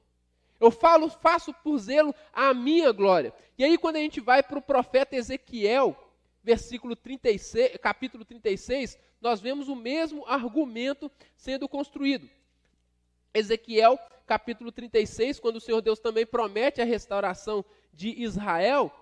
Eu 0.61 0.71
falo, 0.71 1.09
faço 1.09 1.53
por 1.53 1.77
zelo 1.79 2.15
à 2.33 2.55
minha 2.55 2.93
glória. 2.93 3.35
E 3.59 3.65
aí, 3.65 3.77
quando 3.77 3.97
a 3.97 3.99
gente 3.99 4.21
vai 4.21 4.43
para 4.43 4.59
o 4.59 4.63
profeta 4.63 5.17
Ezequiel, 5.17 5.97
versículo 6.43 6.95
36, 6.95 7.77
capítulo 7.79 8.25
36, 8.25 8.97
nós 9.21 9.41
vemos 9.41 9.69
o 9.69 9.75
mesmo 9.75 10.25
argumento 10.27 11.11
sendo 11.37 11.69
construído. 11.69 12.31
Ezequiel, 13.35 13.99
capítulo 14.27 14.71
36, 14.71 15.41
quando 15.41 15.57
o 15.57 15.61
Senhor 15.61 15.81
Deus 15.81 15.99
também 15.99 16.25
promete 16.25 16.81
a 16.81 16.85
restauração 16.85 17.65
de 17.93 18.11
Israel, 18.23 18.93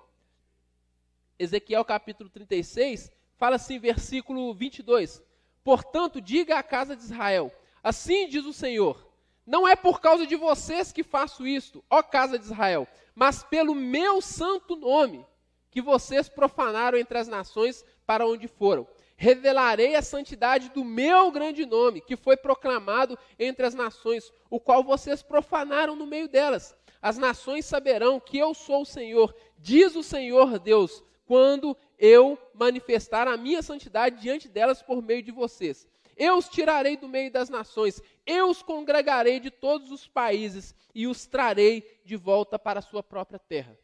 Ezequiel 1.38 1.84
capítulo 1.84 2.30
36, 2.30 3.10
fala 3.36 3.56
assim, 3.56 3.78
versículo 3.78 4.54
22: 4.54 5.22
Portanto, 5.62 6.20
diga 6.20 6.58
à 6.58 6.62
casa 6.62 6.96
de 6.96 7.02
Israel: 7.02 7.52
Assim 7.82 8.28
diz 8.28 8.44
o 8.44 8.52
Senhor: 8.52 9.06
Não 9.46 9.66
é 9.66 9.76
por 9.76 10.00
causa 10.00 10.26
de 10.26 10.36
vocês 10.36 10.92
que 10.92 11.02
faço 11.02 11.46
isto, 11.46 11.84
ó 11.90 12.02
casa 12.02 12.38
de 12.38 12.44
Israel, 12.44 12.86
mas 13.14 13.42
pelo 13.42 13.74
meu 13.74 14.20
santo 14.20 14.76
nome, 14.76 15.26
que 15.70 15.80
vocês 15.80 16.28
profanaram 16.28 16.98
entre 16.98 17.18
as 17.18 17.28
nações 17.28 17.84
para 18.06 18.26
onde 18.26 18.48
foram. 18.48 18.86
Revelarei 19.16 19.94
a 19.94 20.02
santidade 20.02 20.70
do 20.70 20.82
meu 20.82 21.30
grande 21.30 21.66
nome, 21.66 22.00
que 22.00 22.16
foi 22.16 22.36
proclamado 22.36 23.18
entre 23.38 23.66
as 23.66 23.74
nações, 23.74 24.32
o 24.48 24.58
qual 24.58 24.82
vocês 24.82 25.22
profanaram 25.22 25.94
no 25.94 26.06
meio 26.06 26.26
delas. 26.26 26.74
As 27.02 27.16
nações 27.18 27.64
saberão 27.66 28.18
que 28.18 28.38
eu 28.38 28.52
sou 28.54 28.82
o 28.82 28.86
Senhor, 28.86 29.34
diz 29.58 29.94
o 29.94 30.02
Senhor 30.02 30.58
Deus, 30.58 31.04
quando 31.26 31.76
eu 32.00 32.38
manifestar 32.54 33.28
a 33.28 33.36
minha 33.36 33.62
santidade 33.62 34.22
diante 34.22 34.48
delas 34.48 34.82
por 34.82 35.02
meio 35.02 35.22
de 35.22 35.30
vocês. 35.30 35.86
Eu 36.16 36.38
os 36.38 36.48
tirarei 36.48 36.96
do 36.96 37.06
meio 37.06 37.30
das 37.30 37.50
nações, 37.50 38.02
eu 38.26 38.48
os 38.48 38.62
congregarei 38.62 39.38
de 39.38 39.50
todos 39.50 39.92
os 39.92 40.08
países 40.08 40.74
e 40.94 41.06
os 41.06 41.26
trarei 41.26 42.00
de 42.04 42.16
volta 42.16 42.58
para 42.58 42.78
a 42.78 42.82
sua 42.82 43.02
própria 43.02 43.38
terra. 43.38 43.78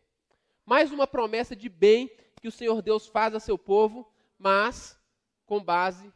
Mais 0.64 0.90
uma 0.90 1.06
promessa 1.06 1.54
de 1.54 1.68
bem 1.68 2.10
que 2.40 2.48
o 2.48 2.52
Senhor 2.52 2.80
Deus 2.80 3.06
faz 3.06 3.34
a 3.34 3.40
seu 3.40 3.58
povo, 3.58 4.10
mas 4.38 4.98
com 5.44 5.62
base 5.62 6.12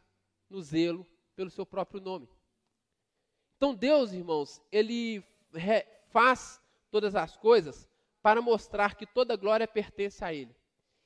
no 0.49 0.61
zelo 0.61 1.07
pelo 1.35 1.49
seu 1.49 1.65
próprio 1.65 2.01
nome. 2.01 2.27
Então 3.57 3.75
Deus, 3.75 4.11
irmãos, 4.11 4.59
ele 4.71 5.23
faz 6.09 6.59
todas 6.89 7.15
as 7.15 7.37
coisas 7.37 7.87
para 8.21 8.41
mostrar 8.41 8.95
que 8.95 9.05
toda 9.05 9.35
glória 9.35 9.67
pertence 9.67 10.23
a 10.23 10.33
ele. 10.33 10.55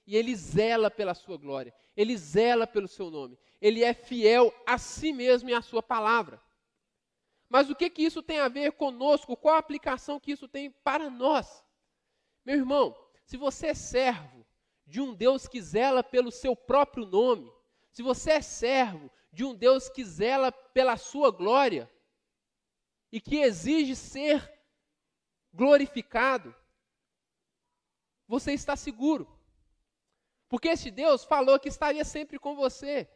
E 0.05 0.15
ele 0.15 0.35
zela 0.35 0.91
pela 0.91 1.13
sua 1.13 1.37
glória, 1.37 1.73
ele 1.95 2.15
zela 2.15 2.67
pelo 2.67 2.87
seu 2.87 3.09
nome. 3.09 3.37
Ele 3.59 3.83
é 3.83 3.93
fiel 3.93 4.53
a 4.65 4.77
si 4.77 5.11
mesmo 5.11 5.49
e 5.49 5.53
à 5.53 5.61
sua 5.61 5.81
palavra. 5.81 6.41
Mas 7.49 7.69
o 7.69 7.75
que 7.75 7.89
que 7.89 8.03
isso 8.03 8.21
tem 8.21 8.39
a 8.39 8.47
ver 8.47 8.73
conosco? 8.73 9.37
Qual 9.37 9.55
a 9.55 9.59
aplicação 9.59 10.19
que 10.19 10.31
isso 10.31 10.47
tem 10.47 10.69
para 10.69 11.09
nós? 11.09 11.63
Meu 12.43 12.55
irmão, 12.55 12.95
se 13.25 13.37
você 13.37 13.67
é 13.67 13.73
servo 13.73 14.45
de 14.85 15.01
um 15.01 15.13
Deus 15.13 15.47
que 15.47 15.61
zela 15.61 16.03
pelo 16.03 16.31
seu 16.31 16.55
próprio 16.55 17.05
nome, 17.05 17.51
se 17.91 18.03
você 18.03 18.31
é 18.31 18.41
servo 18.41 19.09
de 19.31 19.43
um 19.43 19.55
Deus 19.55 19.89
que 19.89 20.03
zela 20.03 20.51
pela 20.51 20.97
sua 20.97 21.31
glória 21.31 21.91
e 23.11 23.19
que 23.19 23.37
exige 23.37 23.95
ser 23.95 24.51
glorificado, 25.53 26.53
você 28.27 28.53
está 28.53 28.75
seguro. 28.75 29.34
Porque 30.47 30.69
este 30.69 30.91
Deus 30.91 31.23
falou 31.23 31.59
que 31.59 31.69
estaria 31.69 32.05
sempre 32.05 32.37
com 32.37 32.55
você. 32.55 33.09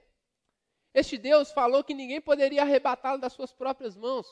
Este 0.93 1.17
Deus 1.17 1.51
falou 1.51 1.83
que 1.83 1.93
ninguém 1.93 2.19
poderia 2.19 2.63
arrebatá-lo 2.63 3.21
das 3.21 3.33
suas 3.33 3.53
próprias 3.53 3.95
mãos. 3.95 4.27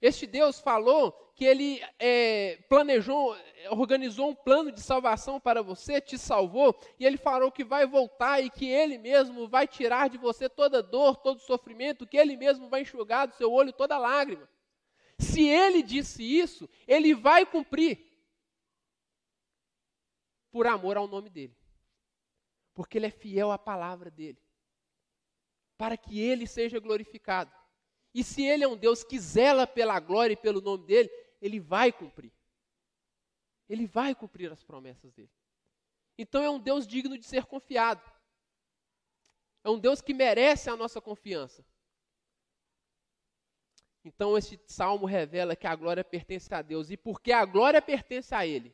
Este 0.00 0.26
Deus 0.26 0.60
falou 0.60 1.12
que 1.34 1.44
ele 1.44 1.82
é, 1.98 2.56
planejou, 2.68 3.34
organizou 3.70 4.28
um 4.28 4.34
plano 4.34 4.70
de 4.70 4.80
salvação 4.80 5.40
para 5.40 5.62
você, 5.62 6.00
te 6.00 6.18
salvou, 6.18 6.78
e 6.98 7.06
ele 7.06 7.16
falou 7.16 7.50
que 7.50 7.64
vai 7.64 7.86
voltar 7.86 8.42
e 8.42 8.50
que 8.50 8.66
ele 8.66 8.98
mesmo 8.98 9.48
vai 9.48 9.66
tirar 9.66 10.10
de 10.10 10.18
você 10.18 10.50
toda 10.50 10.82
dor, 10.82 11.16
todo 11.16 11.40
sofrimento, 11.40 12.06
que 12.06 12.16
ele 12.18 12.36
mesmo 12.36 12.68
vai 12.68 12.82
enxugar 12.82 13.26
do 13.26 13.34
seu 13.34 13.50
olho 13.50 13.72
toda 13.72 13.96
lágrima. 13.96 14.46
Se 15.18 15.48
ele 15.48 15.82
disse 15.82 16.22
isso, 16.22 16.68
ele 16.86 17.14
vai 17.14 17.46
cumprir. 17.46 18.04
Por 20.50 20.66
amor 20.66 20.98
ao 20.98 21.08
nome 21.08 21.30
dele. 21.30 21.56
Porque 22.76 22.98
ele 22.98 23.06
é 23.06 23.10
fiel 23.10 23.50
à 23.50 23.58
palavra 23.58 24.10
dele. 24.10 24.38
Para 25.78 25.96
que 25.96 26.20
ele 26.20 26.46
seja 26.46 26.78
glorificado. 26.78 27.50
E 28.14 28.22
se 28.22 28.44
ele 28.44 28.62
é 28.62 28.68
um 28.68 28.76
Deus 28.76 29.02
que 29.02 29.18
zela 29.18 29.66
pela 29.66 29.98
glória 29.98 30.34
e 30.34 30.36
pelo 30.36 30.60
nome 30.60 30.86
dele, 30.86 31.10
ele 31.40 31.58
vai 31.58 31.90
cumprir. 31.90 32.32
Ele 33.66 33.86
vai 33.86 34.14
cumprir 34.14 34.52
as 34.52 34.62
promessas 34.62 35.10
dele. 35.14 35.32
Então 36.18 36.42
é 36.42 36.50
um 36.50 36.60
Deus 36.60 36.86
digno 36.86 37.16
de 37.16 37.24
ser 37.24 37.46
confiado. 37.46 38.02
É 39.64 39.70
um 39.70 39.78
Deus 39.78 40.02
que 40.02 40.12
merece 40.12 40.68
a 40.68 40.76
nossa 40.76 41.00
confiança. 41.00 41.64
Então 44.04 44.36
este 44.36 44.60
salmo 44.66 45.06
revela 45.06 45.56
que 45.56 45.66
a 45.66 45.74
glória 45.74 46.04
pertence 46.04 46.54
a 46.54 46.60
Deus 46.60 46.90
e 46.90 46.96
porque 46.96 47.32
a 47.32 47.44
glória 47.44 47.80
pertence 47.82 48.34
a 48.34 48.46
ele, 48.46 48.72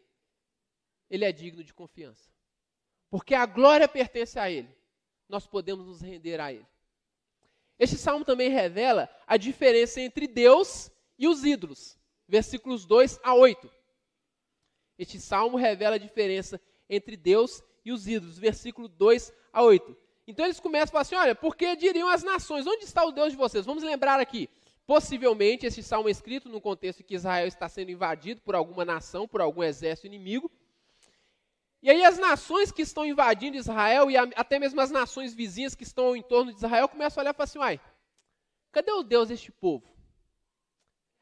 ele 1.09 1.25
é 1.25 1.33
digno 1.33 1.63
de 1.63 1.73
confiança. 1.73 2.33
Porque 3.13 3.35
a 3.35 3.45
glória 3.45 3.87
pertence 3.87 4.39
a 4.39 4.51
ele, 4.51 4.75
nós 5.29 5.47
podemos 5.47 5.87
nos 5.87 6.01
render 6.01 6.41
a 6.41 6.51
ele. 6.51 6.67
Este 7.79 7.99
salmo 7.99 8.25
também 8.25 8.49
revela 8.49 9.07
a 9.27 9.37
diferença 9.37 10.01
entre 10.01 10.27
Deus 10.27 10.91
e 11.19 11.29
os 11.29 11.45
ídolos, 11.45 11.99
versículos 12.27 12.87
2 12.87 13.21
a 13.23 13.35
8. 13.35 13.71
Este 14.99 15.21
salmo 15.21 15.59
revela 15.59 15.97
a 15.97 15.99
diferença 15.99 16.59
entre 16.89 17.15
Deus 17.15 17.63
e 17.85 17.93
os 17.93 18.09
ídolos, 18.09 18.39
versículo 18.39 18.89
2 18.89 19.31
a 19.53 19.63
8. 19.63 19.95
Então 20.27 20.47
eles 20.47 20.59
começam 20.59 20.85
a 20.85 20.93
falar 20.93 21.03
assim: 21.03 21.15
olha, 21.15 21.35
porque 21.35 21.77
diriam 21.77 22.09
as 22.09 22.23
nações, 22.23 22.67
onde 22.67 22.85
está 22.85 23.05
o 23.05 23.13
Deus 23.13 23.33
de 23.33 23.37
vocês? 23.37 23.67
Vamos 23.67 23.85
lembrar 23.85 24.21
aqui. 24.21 24.49
Possivelmente 24.87 25.67
esse 25.67 25.83
salmo 25.83 26.09
é 26.09 26.13
escrito 26.13 26.49
no 26.49 26.63
contexto 26.63 27.01
em 27.01 27.05
que 27.05 27.15
Israel 27.15 27.47
está 27.47 27.69
sendo 27.69 27.91
invadido 27.91 28.41
por 28.41 28.55
alguma 28.55 28.87
nação, 28.87 29.29
por 29.29 29.43
algum 29.43 29.63
exército 29.63 30.07
inimigo. 30.07 30.51
E 31.83 31.91
aí 31.91 32.05
as 32.05 32.17
nações 32.17 32.71
que 32.71 32.83
estão 32.83 33.05
invadindo 33.05 33.57
Israel 33.57 34.09
e 34.09 34.17
até 34.17 34.59
mesmo 34.59 34.81
as 34.81 34.91
nações 34.91 35.35
vizinhas 35.35 35.75
que 35.75 35.83
estão 35.83 36.15
em 36.15 36.23
torno 36.23 36.53
de 36.53 36.59
Israel 36.59 36.89
começam 36.89 37.21
a 37.21 37.23
olhar 37.23 37.31
e 37.33 37.35
falar 37.35 37.45
assim, 37.45 37.59
uai, 37.59 37.81
cadê 38.71 38.93
o 38.93 39.03
Deus 39.03 39.29
deste 39.29 39.51
povo? 39.51 39.91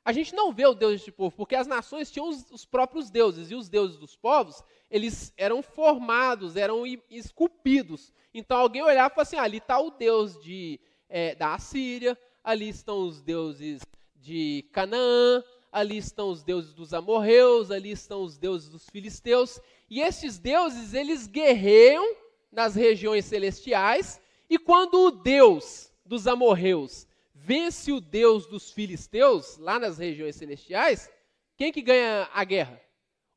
A 0.04 0.12
gente 0.12 0.34
não 0.34 0.52
vê 0.52 0.66
o 0.66 0.74
Deus 0.74 0.92
deste 0.92 1.12
povo, 1.12 1.34
porque 1.34 1.54
as 1.54 1.66
nações 1.66 2.10
tinham 2.10 2.28
os, 2.28 2.50
os 2.50 2.64
próprios 2.66 3.10
deuses, 3.10 3.50
e 3.50 3.54
os 3.54 3.68
deuses 3.68 3.96
dos 3.96 4.16
povos, 4.16 4.62
eles 4.90 5.32
eram 5.36 5.62
formados, 5.62 6.56
eram 6.56 6.84
esculpidos. 7.08 8.12
Então 8.34 8.58
alguém 8.58 8.82
olhava 8.82 9.12
e 9.12 9.14
falava 9.14 9.22
assim, 9.22 9.36
ah, 9.36 9.42
ali 9.42 9.58
está 9.58 9.78
o 9.78 9.90
Deus 9.90 10.38
de, 10.42 10.78
é, 11.08 11.34
da 11.34 11.54
Assíria, 11.54 12.18
ali 12.44 12.68
estão 12.68 13.00
os 13.00 13.22
deuses 13.22 13.82
de 14.14 14.68
Canaã, 14.72 15.42
ali 15.72 15.96
estão 15.98 16.30
os 16.30 16.42
deuses 16.42 16.72
dos 16.74 16.92
amorreus, 16.92 17.70
ali 17.70 17.92
estão 17.92 18.22
os 18.22 18.36
deuses 18.36 18.68
dos 18.68 18.88
filisteus, 18.90 19.60
e 19.88 20.00
esses 20.00 20.38
deuses, 20.38 20.94
eles 20.94 21.26
guerreiam 21.26 22.16
nas 22.50 22.74
regiões 22.74 23.24
celestiais, 23.24 24.20
e 24.48 24.58
quando 24.58 24.94
o 25.00 25.10
Deus 25.10 25.92
dos 26.04 26.26
amorreus 26.26 27.06
vence 27.32 27.92
o 27.92 28.00
Deus 28.00 28.46
dos 28.46 28.70
filisteus, 28.70 29.56
lá 29.58 29.78
nas 29.78 29.98
regiões 29.98 30.36
celestiais, 30.36 31.08
quem 31.56 31.72
que 31.72 31.82
ganha 31.82 32.28
a 32.32 32.44
guerra? 32.44 32.80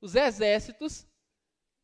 Os 0.02 0.16
exércitos 0.16 1.06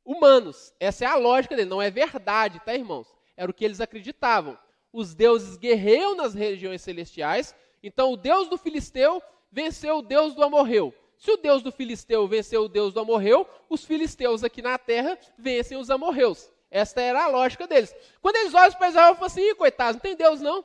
humanos. 0.03 0.73
Essa 0.79 1.05
é 1.05 1.07
a 1.07 1.15
lógica 1.15 1.55
dele, 1.55 1.69
não 1.69 1.81
é 1.81 1.91
verdade, 1.91 2.59
tá, 2.61 2.73
irmãos? 2.73 3.07
Era 3.37 3.51
o 3.51 3.53
que 3.53 3.63
eles 3.63 3.79
acreditavam. 3.79 4.57
Os 4.91 5.13
deuses 5.13 5.55
guerreiam 5.57 6.15
nas 6.15 6.33
regiões 6.33 6.81
celestiais, 6.81 7.53
então 7.83 8.11
o 8.11 8.17
Deus 8.17 8.49
do 8.49 8.57
filisteu 8.57 9.21
venceu 9.51 9.97
o 9.97 10.01
Deus 10.01 10.33
do 10.33 10.43
amorreu. 10.43 10.93
Se 11.17 11.31
o 11.31 11.37
Deus 11.37 11.61
do 11.61 11.71
filisteu 11.71 12.27
venceu 12.27 12.63
o 12.63 12.69
Deus 12.69 12.93
do 12.93 12.99
amorreu, 13.01 13.47
os 13.69 13.83
filisteus 13.83 14.43
aqui 14.43 14.61
na 14.61 14.77
terra 14.77 15.17
vencem 15.37 15.77
os 15.77 15.89
amorreus. 15.89 16.49
Esta 16.71 17.01
era 17.01 17.25
a 17.25 17.27
lógica 17.27 17.67
deles. 17.67 17.93
Quando 18.21 18.37
eles 18.37 18.53
olham 18.53 18.71
para 18.73 18.87
Israel, 18.89 19.15
falam 19.15 19.27
assim: 19.27 19.55
coitados, 19.55 19.95
não 19.95 20.01
tem 20.01 20.15
Deus 20.15 20.39
não. 20.39 20.63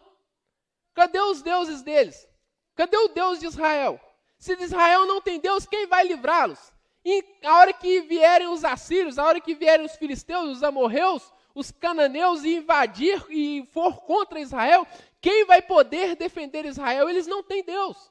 Cadê 0.94 1.20
os 1.20 1.42
deuses 1.42 1.82
deles? 1.82 2.28
Cadê 2.76 2.96
o 2.96 3.08
Deus 3.08 3.40
de 3.40 3.46
Israel? 3.46 4.00
Se 4.38 4.54
de 4.54 4.64
Israel 4.64 5.06
não 5.06 5.20
tem 5.20 5.40
Deus, 5.40 5.66
quem 5.66 5.86
vai 5.86 6.06
livrá-los? 6.06 6.72
E 7.04 7.24
a 7.42 7.58
hora 7.58 7.72
que 7.72 8.02
vierem 8.02 8.48
os 8.48 8.64
assírios, 8.64 9.18
a 9.18 9.24
hora 9.24 9.40
que 9.40 9.54
vierem 9.54 9.84
os 9.84 9.96
filisteus, 9.96 10.50
os 10.50 10.62
amorreus, 10.62 11.32
os 11.54 11.70
cananeus 11.70 12.44
e 12.44 12.56
invadir 12.56 13.24
e 13.28 13.66
for 13.72 14.02
contra 14.02 14.40
Israel, 14.40 14.86
quem 15.20 15.44
vai 15.44 15.62
poder 15.62 16.16
defender 16.16 16.64
Israel? 16.64 17.08
Eles 17.08 17.26
não 17.26 17.42
têm 17.42 17.62
Deus. 17.62 18.10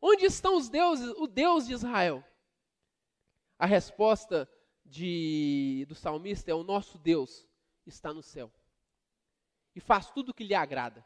Onde 0.00 0.26
estão 0.26 0.56
os 0.56 0.68
deuses, 0.68 1.12
o 1.16 1.26
Deus 1.26 1.66
de 1.66 1.72
Israel? 1.72 2.24
A 3.58 3.66
resposta 3.66 4.48
de, 4.84 5.84
do 5.88 5.94
salmista 5.94 6.50
é: 6.50 6.54
o 6.54 6.62
nosso 6.62 6.98
Deus 6.98 7.46
está 7.86 8.12
no 8.12 8.22
céu 8.22 8.52
e 9.74 9.80
faz 9.80 10.10
tudo 10.10 10.30
o 10.30 10.34
que 10.34 10.44
lhe 10.44 10.54
agrada. 10.54 11.04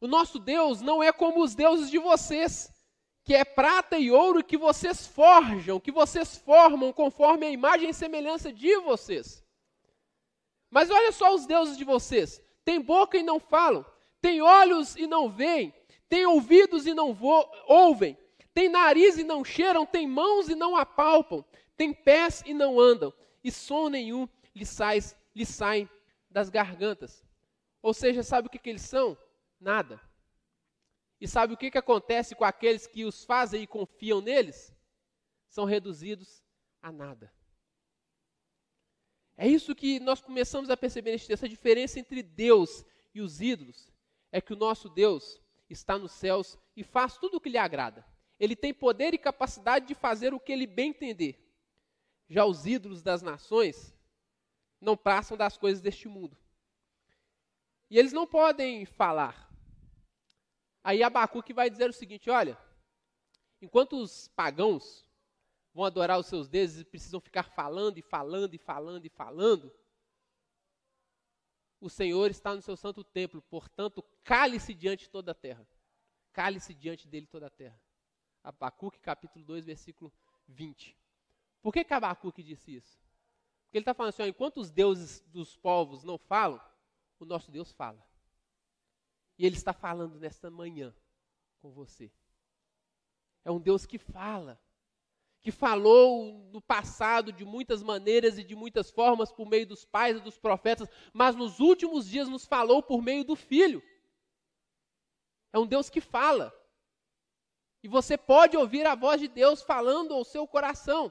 O 0.00 0.06
nosso 0.06 0.38
Deus 0.38 0.80
não 0.80 1.02
é 1.02 1.12
como 1.12 1.42
os 1.42 1.54
deuses 1.54 1.90
de 1.90 1.98
vocês, 1.98 2.72
que 3.24 3.34
é 3.34 3.44
prata 3.44 3.98
e 3.98 4.10
ouro 4.10 4.44
que 4.44 4.56
vocês 4.56 5.06
forjam, 5.06 5.80
que 5.80 5.90
vocês 5.90 6.38
formam 6.38 6.92
conforme 6.92 7.46
a 7.46 7.50
imagem 7.50 7.90
e 7.90 7.94
semelhança 7.94 8.52
de 8.52 8.78
vocês. 8.80 9.44
Mas 10.70 10.90
olha 10.90 11.12
só 11.12 11.34
os 11.34 11.46
deuses 11.46 11.76
de 11.76 11.84
vocês: 11.84 12.40
tem 12.64 12.80
boca 12.80 13.18
e 13.18 13.22
não 13.22 13.40
falam, 13.40 13.84
tem 14.20 14.40
olhos 14.40 14.96
e 14.96 15.06
não 15.06 15.28
veem, 15.28 15.74
tem 16.08 16.26
ouvidos 16.26 16.86
e 16.86 16.94
não 16.94 17.16
ouvem, 17.66 18.16
tem 18.54 18.68
nariz 18.68 19.18
e 19.18 19.24
não 19.24 19.44
cheiram, 19.44 19.86
tem 19.86 20.06
mãos 20.06 20.48
e 20.48 20.54
não 20.54 20.76
apalpam, 20.76 21.44
tem 21.76 21.92
pés 21.92 22.42
e 22.46 22.54
não 22.54 22.80
andam, 22.80 23.12
e 23.42 23.52
som 23.52 23.88
nenhum 23.88 24.28
lhes 24.54 24.68
sai, 24.68 25.00
sai 25.44 25.88
das 26.30 26.50
gargantas. 26.50 27.24
Ou 27.80 27.94
seja, 27.94 28.22
sabe 28.22 28.48
o 28.48 28.50
que, 28.50 28.58
que 28.58 28.70
eles 28.70 28.82
são? 28.82 29.16
Nada. 29.60 30.00
E 31.20 31.26
sabe 31.26 31.54
o 31.54 31.56
que, 31.56 31.70
que 31.70 31.78
acontece 31.78 32.34
com 32.34 32.44
aqueles 32.44 32.86
que 32.86 33.04
os 33.04 33.24
fazem 33.24 33.62
e 33.62 33.66
confiam 33.66 34.20
neles? 34.20 34.74
São 35.48 35.64
reduzidos 35.64 36.42
a 36.82 36.92
nada. 36.92 37.32
É 39.36 39.46
isso 39.46 39.74
que 39.74 40.00
nós 40.00 40.20
começamos 40.20 40.68
a 40.68 40.76
perceber 40.76 41.12
neste 41.12 41.28
texto. 41.28 41.44
A 41.44 41.48
diferença 41.48 42.00
entre 42.00 42.22
Deus 42.22 42.84
e 43.14 43.20
os 43.20 43.40
ídolos 43.40 43.92
é 44.32 44.40
que 44.40 44.52
o 44.52 44.56
nosso 44.56 44.88
Deus 44.88 45.40
está 45.68 45.98
nos 45.98 46.12
céus 46.12 46.58
e 46.76 46.82
faz 46.82 47.18
tudo 47.18 47.36
o 47.36 47.40
que 47.40 47.48
lhe 47.48 47.58
agrada. 47.58 48.04
Ele 48.38 48.54
tem 48.54 48.72
poder 48.72 49.14
e 49.14 49.18
capacidade 49.18 49.86
de 49.86 49.94
fazer 49.94 50.32
o 50.32 50.40
que 50.40 50.52
ele 50.52 50.66
bem 50.66 50.90
entender. 50.90 51.44
Já 52.28 52.44
os 52.44 52.66
ídolos 52.66 53.02
das 53.02 53.22
nações 53.22 53.94
não 54.80 54.96
passam 54.96 55.36
das 55.36 55.56
coisas 55.56 55.80
deste 55.80 56.08
mundo. 56.08 56.36
E 57.90 57.98
eles 57.98 58.12
não 58.12 58.26
podem 58.26 58.84
falar. 58.84 59.48
Aí 60.84 61.02
Abacuque 61.02 61.52
vai 61.52 61.68
dizer 61.68 61.90
o 61.90 61.92
seguinte: 61.92 62.30
olha, 62.30 62.56
enquanto 63.60 64.00
os 64.00 64.28
pagãos 64.28 65.08
vão 65.74 65.84
adorar 65.84 66.18
os 66.18 66.26
seus 66.26 66.48
deuses 66.48 66.80
e 66.80 66.84
precisam 66.84 67.20
ficar 67.20 67.44
falando 67.44 67.98
e 67.98 68.02
falando 68.02 68.54
e 68.54 68.58
falando 68.58 69.04
e 69.04 69.08
falando, 69.08 69.72
o 71.80 71.88
Senhor 71.88 72.30
está 72.30 72.54
no 72.54 72.62
seu 72.62 72.76
santo 72.76 73.04
templo, 73.04 73.40
portanto, 73.42 74.02
cale-se 74.24 74.74
diante 74.74 75.04
de 75.04 75.10
toda 75.10 75.32
a 75.32 75.34
terra. 75.34 75.66
Cale-se 76.32 76.74
diante 76.74 77.06
dele 77.06 77.26
toda 77.26 77.46
a 77.46 77.50
terra. 77.50 77.80
Abacuque, 78.42 78.98
capítulo 78.98 79.44
2, 79.44 79.64
versículo 79.64 80.12
20. 80.46 80.96
Por 81.62 81.72
que, 81.72 81.84
que 81.84 81.94
Abacuque 81.94 82.42
disse 82.42 82.76
isso? 82.76 82.98
Porque 83.64 83.78
ele 83.78 83.82
está 83.82 83.94
falando 83.94 84.10
assim: 84.10 84.22
ó, 84.22 84.26
enquanto 84.26 84.58
os 84.58 84.70
deuses 84.70 85.20
dos 85.26 85.56
povos 85.56 86.02
não 86.02 86.16
falam, 86.16 86.60
o 87.18 87.24
nosso 87.24 87.50
Deus 87.50 87.72
fala. 87.72 88.02
E 89.38 89.46
Ele 89.46 89.56
está 89.56 89.72
falando 89.72 90.18
nesta 90.18 90.50
manhã 90.50 90.94
com 91.60 91.70
você. 91.70 92.10
É 93.44 93.50
um 93.50 93.60
Deus 93.60 93.86
que 93.86 93.98
fala, 93.98 94.60
que 95.48 95.52
falou 95.52 96.46
no 96.52 96.60
passado 96.60 97.32
de 97.32 97.42
muitas 97.42 97.82
maneiras 97.82 98.36
e 98.36 98.44
de 98.44 98.54
muitas 98.54 98.90
formas 98.90 99.32
por 99.32 99.48
meio 99.48 99.66
dos 99.66 99.82
pais 99.82 100.18
e 100.18 100.20
dos 100.20 100.38
profetas, 100.38 100.86
mas 101.10 101.34
nos 101.34 101.58
últimos 101.58 102.06
dias 102.06 102.28
nos 102.28 102.44
falou 102.44 102.82
por 102.82 103.00
meio 103.00 103.24
do 103.24 103.34
Filho. 103.34 103.82
É 105.50 105.58
um 105.58 105.66
Deus 105.66 105.88
que 105.88 106.02
fala. 106.02 106.54
E 107.82 107.88
você 107.88 108.18
pode 108.18 108.58
ouvir 108.58 108.86
a 108.86 108.94
voz 108.94 109.22
de 109.22 109.26
Deus 109.26 109.62
falando 109.62 110.12
ao 110.12 110.22
seu 110.22 110.46
coração. 110.46 111.10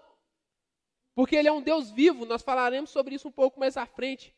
Porque 1.15 1.35
Ele 1.35 1.47
é 1.47 1.51
um 1.51 1.63
Deus 1.63 1.89
vivo, 1.89 2.23
nós 2.23 2.43
falaremos 2.43 2.91
sobre 2.91 3.15
isso 3.15 3.29
um 3.29 3.31
pouco 3.31 3.59
mais 3.59 3.75
à 3.75 3.87
frente. 3.87 4.35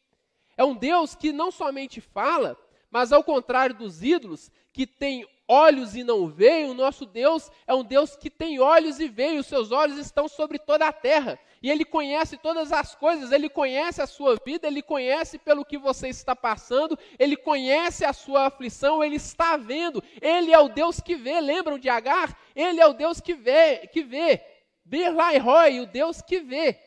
É 0.55 0.63
um 0.63 0.77
Deus 0.77 1.13
que 1.13 1.33
não 1.33 1.51
somente 1.51 1.99
fala, 1.99 2.57
mas 2.89 3.12
ao 3.12 3.21
contrário 3.21 3.75
dos 3.75 4.01
ídolos, 4.01 4.49
que 4.71 4.88
têm 4.88 5.27
olhos 5.49 5.95
e 5.95 6.03
não 6.03 6.27
veem, 6.27 6.69
o 6.69 6.75
nosso 6.75 7.07
Deus 7.07 7.49
é 7.65 7.73
um 7.73 7.83
Deus 7.83 8.15
que 8.15 8.29
tem 8.29 8.59
olhos 8.59 8.99
e 8.99 9.07
vê, 9.07 9.31
os 9.39 9.47
seus 9.47 9.71
olhos 9.71 9.97
estão 9.97 10.27
sobre 10.27 10.59
toda 10.59 10.88
a 10.88 10.93
terra. 10.93 11.39
E 11.62 11.71
Ele 11.71 11.83
conhece 11.83 12.38
todas 12.38 12.71
as 12.71 12.93
coisas, 12.93 13.31
Ele 13.31 13.49
conhece 13.49 13.99
a 13.99 14.05
sua 14.05 14.38
vida, 14.45 14.67
Ele 14.67 14.83
conhece 14.83 15.39
pelo 15.39 15.65
que 15.65 15.77
você 15.77 16.07
está 16.07 16.35
passando, 16.35 16.97
Ele 17.17 17.35
conhece 17.35 18.05
a 18.05 18.13
sua 18.13 18.45
aflição, 18.45 19.03
Ele 19.03 19.15
está 19.15 19.57
vendo. 19.57 20.03
Ele 20.21 20.53
é 20.53 20.59
o 20.59 20.69
Deus 20.69 20.99
que 21.01 21.15
vê, 21.15 21.41
lembram 21.41 21.79
de 21.79 21.89
Agar? 21.89 22.38
Ele 22.55 22.79
é 22.79 22.85
o 22.85 22.93
Deus 22.93 23.19
que 23.19 23.33
vê, 23.33 23.88
que 23.88 24.03
vê. 24.03 24.41
Birlai 24.85 25.39
Roy, 25.39 25.79
o 25.79 25.88
Deus 25.88 26.21
que 26.21 26.39
vê. 26.39 26.79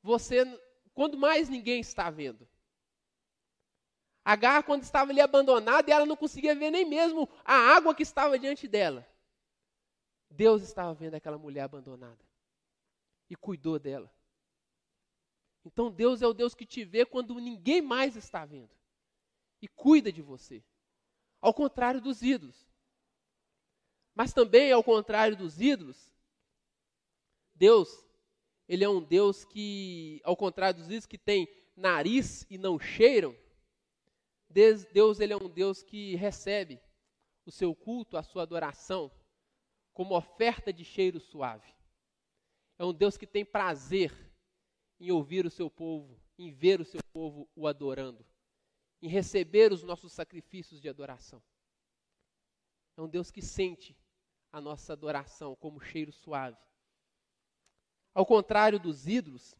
Você, 0.00 0.46
quando 0.94 1.18
mais 1.18 1.48
ninguém 1.48 1.80
está 1.80 2.08
vendo. 2.08 2.48
Agar, 4.24 4.62
quando 4.62 4.82
estava 4.82 5.10
ali 5.10 5.20
abandonada, 5.20 5.92
ela 5.92 6.06
não 6.06 6.16
conseguia 6.16 6.54
ver 6.54 6.70
nem 6.70 6.84
mesmo 6.84 7.28
a 7.44 7.54
água 7.54 7.94
que 7.94 8.02
estava 8.02 8.38
diante 8.38 8.66
dela. 8.66 9.06
Deus 10.30 10.62
estava 10.62 10.94
vendo 10.94 11.14
aquela 11.14 11.36
mulher 11.36 11.62
abandonada 11.62 12.24
e 13.28 13.36
cuidou 13.36 13.78
dela. 13.78 14.10
Então 15.64 15.90
Deus 15.90 16.22
é 16.22 16.26
o 16.26 16.32
Deus 16.32 16.54
que 16.54 16.64
te 16.66 16.84
vê 16.84 17.04
quando 17.04 17.34
ninguém 17.38 17.82
mais 17.82 18.16
está 18.16 18.44
vendo 18.44 18.74
e 19.60 19.68
cuida 19.68 20.10
de 20.10 20.22
você. 20.22 20.62
Ao 21.40 21.52
contrário 21.52 22.00
dos 22.00 22.22
ídolos. 22.22 22.66
Mas 24.14 24.32
também 24.32 24.72
ao 24.72 24.82
contrário 24.82 25.36
dos 25.36 25.60
ídolos, 25.60 26.10
Deus, 27.54 28.04
ele 28.68 28.84
é 28.84 28.88
um 28.88 29.02
Deus 29.02 29.44
que, 29.44 30.20
ao 30.24 30.36
contrário 30.36 30.78
dos 30.78 30.86
ídolos 30.86 31.06
que 31.06 31.18
tem 31.18 31.48
nariz 31.76 32.46
e 32.48 32.56
não 32.56 32.78
cheiram, 32.78 33.36
Deus 34.54 35.18
ele 35.18 35.32
é 35.32 35.36
um 35.36 35.48
Deus 35.48 35.82
que 35.82 36.14
recebe 36.14 36.80
o 37.44 37.50
seu 37.50 37.74
culto, 37.74 38.16
a 38.16 38.22
sua 38.22 38.42
adoração, 38.42 39.10
como 39.92 40.16
oferta 40.16 40.72
de 40.72 40.84
cheiro 40.84 41.18
suave. 41.18 41.74
É 42.78 42.84
um 42.84 42.92
Deus 42.92 43.16
que 43.16 43.26
tem 43.26 43.44
prazer 43.44 44.12
em 45.00 45.10
ouvir 45.10 45.44
o 45.44 45.50
seu 45.50 45.68
povo, 45.68 46.16
em 46.38 46.52
ver 46.52 46.80
o 46.80 46.84
seu 46.84 47.00
povo 47.12 47.48
o 47.56 47.66
adorando, 47.66 48.24
em 49.02 49.08
receber 49.08 49.72
os 49.72 49.82
nossos 49.82 50.12
sacrifícios 50.12 50.80
de 50.80 50.88
adoração. 50.88 51.42
É 52.96 53.02
um 53.02 53.08
Deus 53.08 53.32
que 53.32 53.42
sente 53.42 53.96
a 54.52 54.60
nossa 54.60 54.92
adoração 54.92 55.56
como 55.56 55.80
cheiro 55.80 56.12
suave. 56.12 56.56
Ao 58.14 58.24
contrário 58.24 58.78
dos 58.78 59.08
ídolos, 59.08 59.56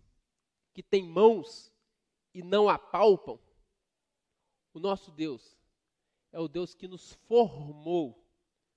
que 0.73 0.85
têm 0.85 1.03
mãos 1.03 1.73
e 2.33 2.43
não 2.43 2.69
apalpam, 2.69 3.41
o 4.75 4.81
nosso 4.81 5.11
Deus 5.13 5.57
é 6.33 6.41
o 6.41 6.49
Deus 6.49 6.75
que 6.75 6.89
nos 6.89 7.13
formou 7.29 8.21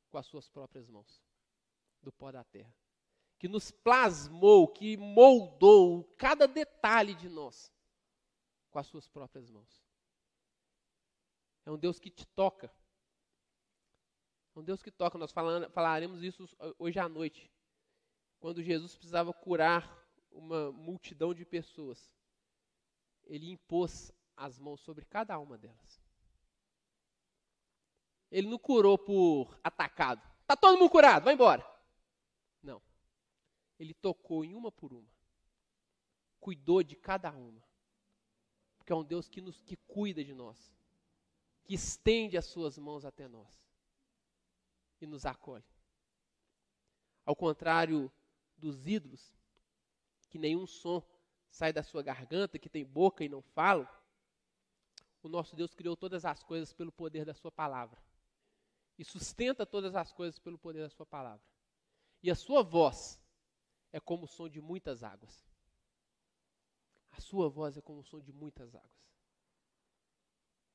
com 0.10 0.17
as 0.17 0.27
suas 0.27 0.47
próprias 0.47 0.88
mãos, 0.88 1.21
do 2.01 2.12
pó 2.12 2.31
da 2.31 2.43
terra. 2.43 2.73
Que 3.39 3.47
nos 3.47 3.71
plasmou, 3.71 4.67
que 4.67 4.95
moldou 4.95 6.03
cada 6.15 6.47
detalhe 6.47 7.15
de 7.15 7.27
nós 7.27 7.73
com 8.69 8.79
as 8.79 8.88
suas 8.88 9.10
próprias 9.10 9.49
mãos. 9.49 9.83
É 11.65 11.71
um 11.71 11.77
Deus 11.77 11.99
que 11.99 12.10
te 12.10 12.25
toca. 12.27 12.71
É 14.55 14.60
um 14.60 14.63
Deus 14.63 14.81
que 14.81 14.91
toca. 14.91 15.17
Nós 15.17 15.31
falaremos 15.31 16.23
isso 16.23 16.47
hoje 16.77 16.99
à 16.99 17.10
noite. 17.10 17.51
Quando 18.39 18.63
Jesus 18.63 18.95
precisava 18.95 19.33
curar 19.33 20.07
uma 20.31 20.71
multidão 20.71 21.33
de 21.33 21.43
pessoas, 21.43 22.12
ele 23.25 23.51
impôs 23.51 24.12
as 24.38 24.60
mãos 24.60 24.80
sobre 24.82 25.04
cada 25.04 25.38
uma 25.39 25.58
delas. 25.58 26.02
Ele 28.32 28.47
não 28.47 28.60
curou 28.60 28.97
por 28.97 29.60
atacado. 29.63 30.21
Tá 30.45 30.56
todo 30.56 30.78
mundo 30.78 30.91
curado, 30.91 31.26
vai 31.26 31.34
embora. 31.34 31.65
Não. 32.62 32.82
Ele 33.80 33.93
tocou 33.93 34.45
em 34.45 34.54
uma 34.54 34.71
por 34.71 34.93
uma. 34.93 35.10
Cuidou 36.39 36.84
de 36.84 36.95
cada 36.95 37.32
uma. 37.32 37.63
Porque 38.78 38.93
é 38.93 38.95
um 38.95 39.04
Deus 39.04 39.28
que 39.28 39.41
nos 39.41 39.62
que 39.62 39.76
cuida 39.76 40.23
de 40.23 40.34
nós, 40.34 40.73
que 41.63 41.73
estende 41.73 42.38
as 42.38 42.45
suas 42.45 42.78
mãos 42.78 43.04
até 43.04 43.28
nós 43.28 43.62
e 45.02 45.08
nos 45.08 45.26
acolhe. 45.26 45.65
Ao 47.26 47.36
contrário 47.36 48.12
dos 48.58 48.88
ídolos, 48.88 49.36
que 50.30 50.38
nenhum 50.38 50.65
som 50.65 51.04
sai 51.50 51.73
da 51.73 51.84
sua 51.84 52.02
garganta, 52.02 52.60
que 52.60 52.69
tem 52.69 52.86
boca 52.86 53.23
e 53.23 53.30
não 53.30 53.41
falam, 53.41 53.88
o 55.21 55.30
nosso 55.30 55.56
Deus 55.56 55.73
criou 55.73 55.95
todas 55.95 56.25
as 56.25 56.43
coisas 56.43 56.73
pelo 56.73 56.91
poder 56.91 57.25
da 57.25 57.34
sua 57.34 57.51
palavra. 57.51 58.01
E 58.97 59.03
sustenta 59.03 59.65
todas 59.65 59.95
as 59.95 60.12
coisas 60.12 60.39
pelo 60.39 60.58
poder 60.58 60.82
da 60.82 60.89
sua 60.89 61.06
palavra. 61.06 61.45
E 62.21 62.32
a 62.32 62.36
sua 62.36 62.63
voz 62.63 63.19
é 63.91 63.99
como 63.99 64.25
o 64.25 64.27
som 64.27 64.49
de 64.49 64.60
muitas 64.60 65.03
águas. 65.03 65.45
A 67.12 67.21
sua 67.21 67.49
voz 67.49 67.77
é 67.77 67.82
como 67.82 67.99
o 67.99 68.03
som 68.03 68.19
de 68.19 68.32
muitas 68.32 68.75
águas. 68.75 69.08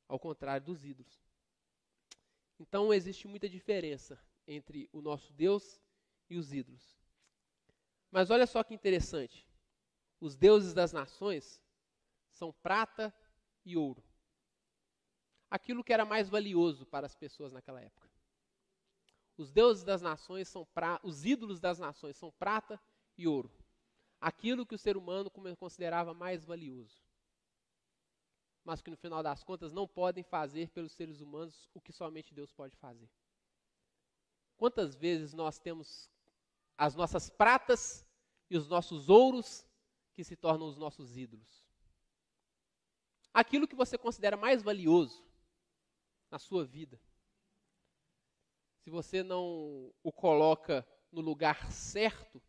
Ao 0.08 0.18
contrário 0.18 0.66
dos 0.66 0.84
ídolos. 0.84 1.22
Então 2.58 2.92
existe 2.92 3.26
muita 3.26 3.48
diferença 3.48 4.20
entre 4.46 4.88
o 4.92 5.00
nosso 5.00 5.32
Deus 5.32 5.80
e 6.28 6.36
os 6.36 6.52
ídolos. 6.52 6.96
Mas 8.10 8.30
olha 8.30 8.46
só 8.46 8.62
que 8.62 8.74
interessante. 8.74 9.48
Os 10.20 10.36
deuses 10.36 10.74
das 10.74 10.92
nações 10.92 11.60
são 12.30 12.52
prata 12.52 13.12
e 13.64 13.76
ouro. 13.76 14.02
Aquilo 15.52 15.84
que 15.84 15.92
era 15.92 16.06
mais 16.06 16.30
valioso 16.30 16.86
para 16.86 17.04
as 17.04 17.14
pessoas 17.14 17.52
naquela 17.52 17.78
época. 17.78 18.08
Os 19.36 19.52
deuses 19.52 19.84
das 19.84 20.00
nações 20.00 20.48
são 20.48 20.64
pra, 20.64 20.98
os 21.02 21.26
ídolos 21.26 21.60
das 21.60 21.78
nações 21.78 22.16
são 22.16 22.32
prata 22.32 22.80
e 23.18 23.28
ouro. 23.28 23.52
Aquilo 24.18 24.64
que 24.64 24.74
o 24.74 24.78
ser 24.78 24.96
humano 24.96 25.30
considerava 25.58 26.14
mais 26.14 26.42
valioso. 26.42 27.04
Mas 28.64 28.80
que 28.80 28.90
no 28.90 28.96
final 28.96 29.22
das 29.22 29.44
contas 29.44 29.74
não 29.74 29.86
podem 29.86 30.24
fazer 30.24 30.70
pelos 30.70 30.92
seres 30.92 31.20
humanos 31.20 31.68
o 31.74 31.82
que 31.82 31.92
somente 31.92 32.32
Deus 32.32 32.50
pode 32.50 32.74
fazer. 32.76 33.10
Quantas 34.56 34.94
vezes 34.94 35.34
nós 35.34 35.58
temos 35.58 36.10
as 36.78 36.94
nossas 36.94 37.28
pratas 37.28 38.06
e 38.48 38.56
os 38.56 38.66
nossos 38.68 39.10
ouros 39.10 39.66
que 40.14 40.24
se 40.24 40.34
tornam 40.34 40.66
os 40.66 40.78
nossos 40.78 41.14
ídolos? 41.14 41.62
Aquilo 43.34 43.68
que 43.68 43.76
você 43.76 43.98
considera 43.98 44.34
mais 44.34 44.62
valioso 44.62 45.30
na 46.32 46.38
sua 46.38 46.64
vida. 46.64 46.98
Se 48.78 48.88
você 48.88 49.22
não 49.22 49.92
o 50.02 50.10
coloca 50.10 50.84
no 51.12 51.20
lugar 51.20 51.70
certo, 51.70 52.42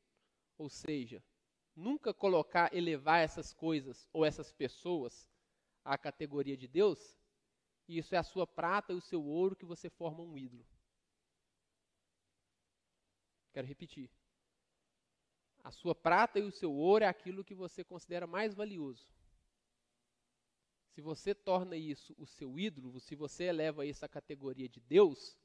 ou 0.58 0.70
seja, 0.70 1.22
nunca 1.76 2.14
colocar, 2.14 2.74
elevar 2.74 3.20
essas 3.20 3.54
coisas 3.54 4.08
ou 4.14 4.24
essas 4.24 4.54
pessoas 4.54 5.30
à 5.84 5.98
categoria 5.98 6.56
de 6.56 6.66
Deus, 6.66 7.14
isso 7.86 8.16
é 8.16 8.18
a 8.18 8.24
sua 8.24 8.48
prata 8.48 8.94
e 8.94 8.96
o 8.96 9.02
seu 9.02 9.22
ouro 9.22 9.54
que 9.54 9.66
você 9.66 9.90
forma 9.90 10.24
um 10.24 10.38
ídolo. 10.38 10.66
Quero 13.52 13.68
repetir. 13.68 14.10
A 15.62 15.72
sua 15.72 15.94
prata 15.94 16.40
e 16.40 16.44
o 16.44 16.52
seu 16.52 16.74
ouro 16.74 17.04
é 17.04 17.08
aquilo 17.08 17.44
que 17.44 17.54
você 17.54 17.84
considera 17.84 18.26
mais 18.26 18.56
valioso. 18.56 19.06
Se 20.94 21.02
você 21.02 21.34
torna 21.34 21.76
isso 21.76 22.16
o 22.18 22.26
seu 22.26 22.58
ídolo, 22.60 23.00
se 23.00 23.16
você 23.16 23.46
eleva 23.46 23.86
isso 23.86 24.06
à 24.06 24.08
categoria 24.08 24.70
de 24.70 24.80
Deus, 24.80 25.36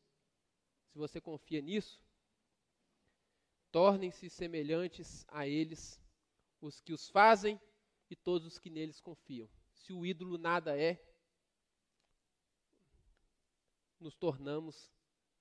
se 0.91 0.99
você 0.99 1.21
confia 1.21 1.61
nisso, 1.61 2.03
tornem-se 3.73 4.29
semelhantes 4.29 5.25
a 5.29 5.47
eles 5.47 6.01
os 6.61 6.81
que 6.81 6.93
os 6.93 7.09
fazem 7.09 7.61
e 8.11 8.17
todos 8.17 8.47
os 8.47 8.59
que 8.59 8.69
neles 8.69 9.01
confiam. 9.01 9.49
Se 9.73 9.93
o 9.93 10.05
ídolo 10.05 10.37
nada 10.37 10.79
é, 10.79 11.03
nos 13.99 14.15
tornamos 14.15 14.91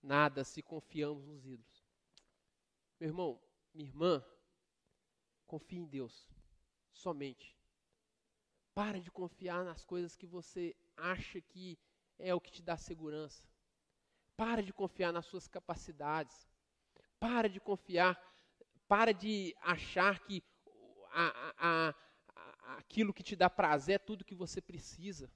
nada 0.01 0.43
se 0.43 0.61
confiamos 0.61 1.25
nos 1.25 1.45
ídolos. 1.45 1.85
Meu 2.99 3.09
irmão, 3.09 3.41
minha 3.73 3.89
irmã, 3.89 4.25
confie 5.45 5.77
em 5.77 5.85
Deus, 5.85 6.29
somente. 6.93 7.56
Para 8.77 9.01
de 9.01 9.09
confiar 9.09 9.65
nas 9.65 9.83
coisas 9.83 10.15
que 10.15 10.27
você 10.27 10.75
acha 10.95 11.41
que 11.41 11.79
é 12.19 12.35
o 12.35 12.39
que 12.39 12.51
te 12.51 12.61
dá 12.61 12.77
segurança. 12.77 13.41
Para 14.35 14.61
de 14.61 14.71
confiar 14.71 15.11
nas 15.11 15.25
suas 15.25 15.47
capacidades. 15.47 16.47
Para 17.19 17.49
de 17.49 17.59
confiar, 17.59 18.15
para 18.87 19.11
de 19.11 19.55
achar 19.61 20.19
que 20.19 20.43
a, 21.09 21.25
a, 21.57 21.89
a, 21.89 22.75
aquilo 22.77 23.11
que 23.11 23.23
te 23.23 23.35
dá 23.35 23.49
prazer 23.49 23.95
é 23.95 23.97
tudo 23.97 24.23
que 24.23 24.35
você 24.35 24.61
precisa. 24.61 25.27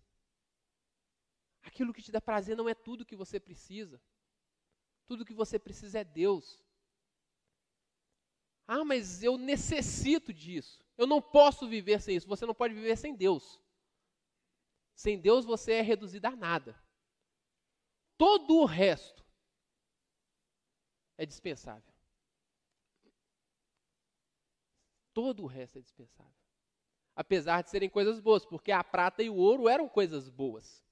Aquilo 1.64 1.96
que 1.96 2.04
te 2.04 2.12
dá 2.12 2.22
prazer 2.22 2.56
não 2.56 2.70
é 2.70 2.76
tudo 2.76 3.08
que 3.08 3.16
você 3.16 3.40
precisa. 3.40 4.00
Tudo 5.08 5.26
que 5.26 5.34
você 5.34 5.58
precisa 5.58 5.98
é 5.98 6.04
Deus. 6.04 6.64
Ah, 8.68 8.86
mas 8.86 9.24
eu 9.24 9.36
necessito 9.36 10.32
disso. 10.32 10.86
Eu 11.02 11.08
não 11.08 11.20
posso 11.20 11.68
viver 11.68 12.00
sem 12.00 12.16
isso. 12.16 12.28
Você 12.28 12.46
não 12.46 12.54
pode 12.54 12.76
viver 12.76 12.96
sem 12.96 13.16
Deus. 13.16 13.60
Sem 14.94 15.20
Deus 15.20 15.44
você 15.44 15.74
é 15.74 15.82
reduzido 15.82 16.28
a 16.28 16.36
nada. 16.36 16.80
Todo 18.20 18.58
o 18.58 18.66
resto 18.66 19.26
é 21.18 21.26
dispensável. 21.26 21.92
Todo 25.12 25.42
o 25.42 25.48
resto 25.48 25.80
é 25.80 25.82
dispensável. 25.82 26.40
Apesar 27.16 27.64
de 27.64 27.72
serem 27.72 27.90
coisas 27.90 28.20
boas, 28.20 28.46
porque 28.46 28.72
a 28.72 28.84
prata 28.84 29.24
e 29.24 29.30
o 29.32 29.36
ouro 29.36 29.68
eram 29.68 29.90
coisas 29.90 30.30
boas. 30.30 30.86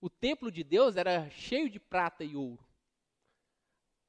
O 0.00 0.08
templo 0.08 0.50
de 0.50 0.64
Deus 0.64 0.96
era 0.96 1.28
cheio 1.28 1.68
de 1.68 1.78
prata 1.78 2.24
e 2.24 2.34
ouro. 2.34 2.66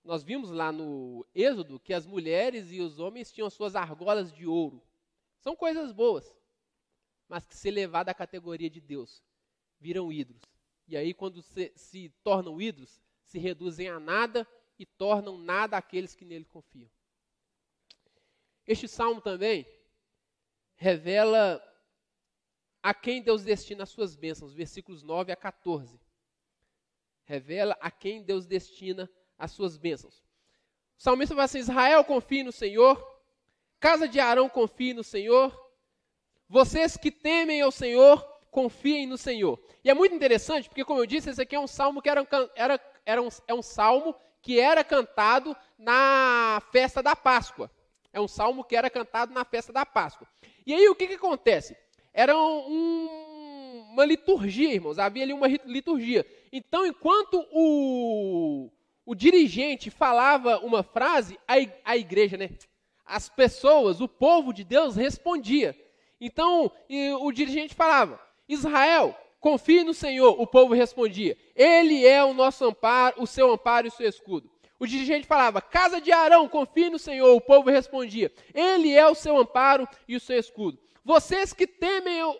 Nós 0.01 0.23
vimos 0.23 0.49
lá 0.49 0.71
no 0.71 1.25
Êxodo 1.35 1.77
que 1.77 1.93
as 1.93 2.05
mulheres 2.05 2.71
e 2.71 2.79
os 2.79 2.99
homens 2.99 3.33
tinham 3.33 3.49
suas 3.49 3.75
argolas 3.75 4.31
de 4.31 4.47
ouro. 4.47 4.81
São 5.43 5.57
coisas 5.57 5.91
boas, 5.91 6.33
mas 7.27 7.45
que 7.45 7.57
se 7.57 7.67
elevar 7.67 8.05
da 8.05 8.13
categoria 8.13 8.69
de 8.69 8.79
Deus, 8.79 9.21
viram 9.77 10.09
ídolos. 10.09 10.41
E 10.87 10.95
aí, 10.95 11.13
quando 11.13 11.41
se, 11.41 11.73
se 11.75 12.09
tornam 12.23 12.61
ídolos, 12.61 13.01
se 13.25 13.37
reduzem 13.37 13.89
a 13.89 13.99
nada 13.99 14.47
e 14.79 14.85
tornam 14.85 15.37
nada 15.37 15.75
aqueles 15.75 16.15
que 16.15 16.23
nele 16.23 16.45
confiam. 16.45 16.89
Este 18.65 18.87
salmo 18.87 19.19
também 19.19 19.67
revela 20.75 21.61
a 22.81 22.93
quem 22.93 23.21
Deus 23.21 23.43
destina 23.43 23.83
as 23.83 23.89
suas 23.89 24.15
bênçãos, 24.15 24.53
versículos 24.53 25.03
9 25.03 25.33
a 25.33 25.35
14. 25.35 25.99
Revela 27.25 27.77
a 27.81 27.91
quem 27.91 28.23
Deus 28.23 28.45
destina 28.45 29.11
as 29.37 29.51
suas 29.51 29.75
bênçãos. 29.75 30.23
O 30.97 31.01
salmista 31.03 31.35
fala 31.35 31.43
assim: 31.43 31.59
Israel, 31.59 32.05
confie 32.05 32.43
no 32.43 32.51
Senhor. 32.53 33.12
Casa 33.83 34.07
de 34.07 34.17
Arão, 34.17 34.47
confie 34.47 34.93
no 34.93 35.03
Senhor. 35.03 35.53
Vocês 36.47 36.95
que 36.95 37.11
temem 37.11 37.61
ao 37.61 37.69
Senhor, 37.69 38.25
confiem 38.49 39.05
no 39.05 39.17
Senhor. 39.17 39.61
E 39.83 39.89
é 39.89 39.93
muito 39.93 40.15
interessante, 40.15 40.69
porque, 40.69 40.85
como 40.85 41.01
eu 41.01 41.05
disse, 41.05 41.29
esse 41.29 41.41
aqui 41.41 41.53
é 41.53 41.59
um 41.59 41.67
salmo 41.67 42.01
que 42.01 42.09
era, 42.09 42.25
era, 42.55 42.79
era 43.05 43.21
um, 43.21 43.27
é 43.45 43.53
um 43.53 43.61
salmo 43.61 44.15
que 44.41 44.57
era 44.57 44.85
cantado 44.85 45.53
na 45.77 46.63
festa 46.71 47.03
da 47.03 47.13
Páscoa. 47.13 47.69
É 48.13 48.21
um 48.21 48.27
salmo 48.27 48.63
que 48.63 48.73
era 48.73 48.89
cantado 48.89 49.33
na 49.33 49.43
festa 49.43 49.73
da 49.73 49.85
Páscoa. 49.85 50.29
E 50.65 50.73
aí 50.73 50.87
o 50.87 50.95
que, 50.95 51.05
que 51.05 51.15
acontece? 51.15 51.75
Era 52.13 52.37
um, 52.37 53.89
uma 53.91 54.05
liturgia, 54.05 54.73
irmãos. 54.73 54.97
Havia 54.97 55.23
ali 55.23 55.33
uma 55.33 55.47
liturgia. 55.65 56.25
Então, 56.53 56.85
enquanto 56.85 57.45
o, 57.51 58.71
o 59.05 59.13
dirigente 59.13 59.89
falava 59.91 60.59
uma 60.59 60.83
frase, 60.83 61.37
a, 61.45 61.55
a 61.83 61.97
igreja, 61.97 62.37
né? 62.37 62.49
As 63.05 63.29
pessoas, 63.29 64.01
o 64.01 64.07
povo 64.07 64.53
de 64.53 64.63
Deus 64.63 64.95
respondia. 64.95 65.75
Então, 66.19 66.71
o 67.21 67.31
dirigente 67.31 67.75
falava: 67.75 68.19
Israel, 68.47 69.15
confie 69.39 69.83
no 69.83 69.93
Senhor. 69.93 70.39
O 70.39 70.47
povo 70.47 70.73
respondia: 70.73 71.37
Ele 71.55 72.05
é 72.05 72.23
o 72.23 72.33
nosso 72.33 72.65
amparo, 72.65 73.21
o 73.21 73.27
seu 73.27 73.51
amparo 73.51 73.87
e 73.87 73.89
o 73.89 73.91
seu 73.91 74.07
escudo. 74.07 74.49
O 74.79 74.87
dirigente 74.87 75.27
falava: 75.27 75.61
Casa 75.61 75.99
de 75.99 76.11
Arão, 76.11 76.47
confie 76.47 76.89
no 76.89 76.99
Senhor. 76.99 77.35
O 77.35 77.41
povo 77.41 77.69
respondia: 77.69 78.31
Ele 78.53 78.93
é 78.93 79.07
o 79.07 79.15
seu 79.15 79.37
amparo 79.37 79.87
e 80.07 80.15
o 80.15 80.19
seu 80.19 80.37
escudo. 80.37 80.79
Vocês 81.03 81.53
que 81.53 81.67
temem 81.67 82.23
o, 82.23 82.39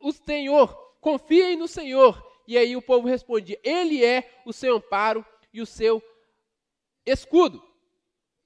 o 0.00 0.12
Senhor, 0.12 0.74
confiem 1.00 1.56
no 1.56 1.66
Senhor. 1.66 2.24
E 2.46 2.56
aí 2.56 2.76
o 2.76 2.82
povo 2.82 3.08
respondia: 3.08 3.58
Ele 3.62 4.04
é 4.04 4.28
o 4.44 4.52
seu 4.52 4.76
amparo 4.76 5.24
e 5.52 5.60
o 5.60 5.66
seu 5.66 6.02
escudo. 7.04 7.62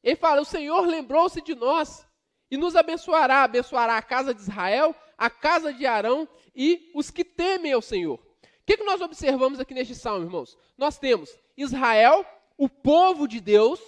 Ele 0.03 0.17
fala: 0.17 0.41
O 0.41 0.45
Senhor 0.45 0.87
lembrou-se 0.87 1.41
de 1.41 1.55
nós 1.55 2.07
e 2.51 2.57
nos 2.57 2.75
abençoará, 2.75 3.45
abençoará 3.45 3.97
a 3.97 4.03
casa 4.03 4.35
de 4.35 4.41
Israel, 4.41 4.95
a 5.17 5.31
casa 5.31 5.73
de 5.73 5.87
Arão 5.87 6.29
e 6.55 6.91
os 6.95 7.11
que 7.11 7.25
temem 7.25 7.73
ao 7.73 7.83
Senhor. 7.83 8.19
O 8.19 8.67
que, 8.67 8.77
que 8.77 8.85
nós 8.85 9.01
observamos 9.01 9.61
aqui 9.61 9.75
neste 9.75 9.95
salmo, 9.95 10.25
irmãos? 10.25 10.57
Nós 10.77 10.99
temos 10.99 11.37
Israel, 11.57 12.25
o 12.57 12.69
povo 12.69 13.27
de 13.29 13.41
Deus. 13.41 13.81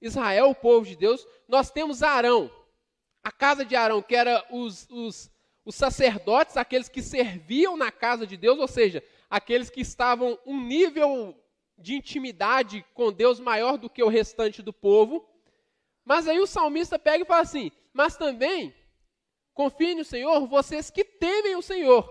Israel, 0.00 0.50
o 0.50 0.54
povo 0.54 0.86
de 0.86 0.96
Deus. 0.96 1.26
Nós 1.48 1.70
temos 1.70 2.02
Arão, 2.02 2.50
a 3.22 3.30
casa 3.30 3.64
de 3.64 3.76
Arão, 3.76 4.02
que 4.02 4.14
era 4.14 4.44
os, 4.50 4.86
os, 4.90 5.30
os 5.64 5.74
sacerdotes, 5.74 6.56
aqueles 6.56 6.88
que 6.88 7.02
serviam 7.02 7.76
na 7.76 7.90
casa 7.90 8.26
de 8.26 8.36
Deus, 8.36 8.58
ou 8.58 8.68
seja, 8.68 9.02
aqueles 9.28 9.68
que 9.68 9.80
estavam 9.80 10.38
um 10.46 10.60
nível 10.60 11.34
de 11.80 11.94
intimidade 11.94 12.84
com 12.94 13.12
Deus 13.12 13.40
maior 13.40 13.76
do 13.76 13.90
que 13.90 14.02
o 14.02 14.08
restante 14.08 14.62
do 14.62 14.72
povo. 14.72 15.26
Mas 16.04 16.28
aí 16.28 16.38
o 16.38 16.46
salmista 16.46 16.98
pega 16.98 17.24
e 17.24 17.26
fala 17.26 17.42
assim: 17.42 17.72
Mas 17.92 18.16
também 18.16 18.74
confiem 19.54 19.96
no 19.96 20.04
Senhor, 20.04 20.46
vocês 20.46 20.90
que 20.90 21.04
temem 21.04 21.56
o 21.56 21.62
Senhor, 21.62 22.08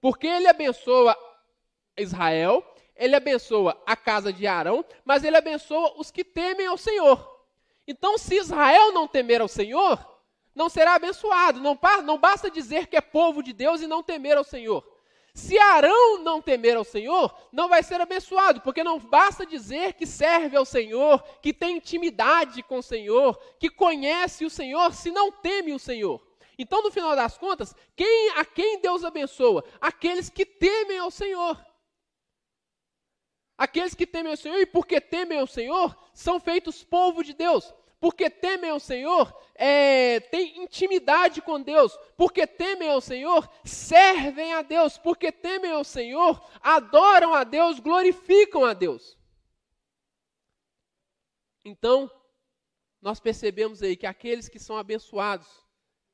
porque 0.00 0.26
Ele 0.26 0.46
abençoa 0.46 1.16
Israel, 1.96 2.64
Ele 2.94 3.14
abençoa 3.16 3.80
a 3.86 3.96
casa 3.96 4.32
de 4.32 4.46
Arão, 4.46 4.84
mas 5.04 5.24
Ele 5.24 5.36
abençoa 5.36 5.98
os 5.98 6.10
que 6.10 6.24
temem 6.24 6.66
ao 6.66 6.76
Senhor. 6.76 7.36
Então, 7.86 8.18
se 8.18 8.36
Israel 8.36 8.92
não 8.92 9.06
temer 9.06 9.40
ao 9.40 9.48
Senhor, 9.48 9.98
não 10.54 10.68
será 10.68 10.94
abençoado. 10.94 11.60
Não, 11.60 11.78
não 12.02 12.18
basta 12.18 12.50
dizer 12.50 12.86
que 12.86 12.96
é 12.96 13.00
povo 13.00 13.42
de 13.42 13.52
Deus 13.52 13.80
e 13.80 13.86
não 13.86 14.02
temer 14.02 14.36
ao 14.36 14.42
Senhor. 14.42 14.82
Se 15.36 15.58
Arão 15.58 16.22
não 16.22 16.40
temer 16.40 16.78
ao 16.78 16.82
Senhor, 16.82 17.30
não 17.52 17.68
vai 17.68 17.82
ser 17.82 18.00
abençoado, 18.00 18.62
porque 18.62 18.82
não 18.82 18.98
basta 18.98 19.44
dizer 19.44 19.92
que 19.92 20.06
serve 20.06 20.56
ao 20.56 20.64
Senhor, 20.64 21.22
que 21.42 21.52
tem 21.52 21.76
intimidade 21.76 22.62
com 22.62 22.78
o 22.78 22.82
Senhor, 22.82 23.38
que 23.60 23.68
conhece 23.68 24.46
o 24.46 24.50
Senhor, 24.50 24.94
se 24.94 25.10
não 25.10 25.30
teme 25.30 25.74
o 25.74 25.78
Senhor. 25.78 26.26
Então, 26.58 26.82
no 26.82 26.90
final 26.90 27.14
das 27.14 27.36
contas, 27.36 27.76
quem, 27.94 28.30
a 28.30 28.46
quem 28.46 28.80
Deus 28.80 29.04
abençoa? 29.04 29.62
Aqueles 29.78 30.30
que 30.30 30.46
temem 30.46 31.00
ao 31.00 31.10
Senhor. 31.10 31.62
Aqueles 33.58 33.94
que 33.94 34.06
temem 34.06 34.30
ao 34.30 34.38
Senhor, 34.38 34.58
e 34.58 34.64
porque 34.64 35.02
temem 35.02 35.38
ao 35.38 35.46
Senhor, 35.46 35.94
são 36.14 36.40
feitos 36.40 36.82
povo 36.82 37.22
de 37.22 37.34
Deus 37.34 37.74
porque 38.06 38.30
temem 38.30 38.70
ao 38.70 38.78
Senhor, 38.78 39.36
é, 39.56 40.20
têm 40.20 40.62
intimidade 40.62 41.42
com 41.42 41.60
Deus, 41.60 41.98
porque 42.16 42.46
temem 42.46 42.88
ao 42.88 43.00
Senhor, 43.00 43.50
servem 43.64 44.54
a 44.54 44.62
Deus, 44.62 44.96
porque 44.96 45.32
temem 45.32 45.72
ao 45.72 45.82
Senhor, 45.82 46.40
adoram 46.60 47.34
a 47.34 47.42
Deus, 47.42 47.80
glorificam 47.80 48.64
a 48.64 48.72
Deus. 48.74 49.18
Então, 51.64 52.08
nós 53.02 53.18
percebemos 53.18 53.82
aí 53.82 53.96
que 53.96 54.06
aqueles 54.06 54.48
que 54.48 54.60
são 54.60 54.78
abençoados 54.78 55.48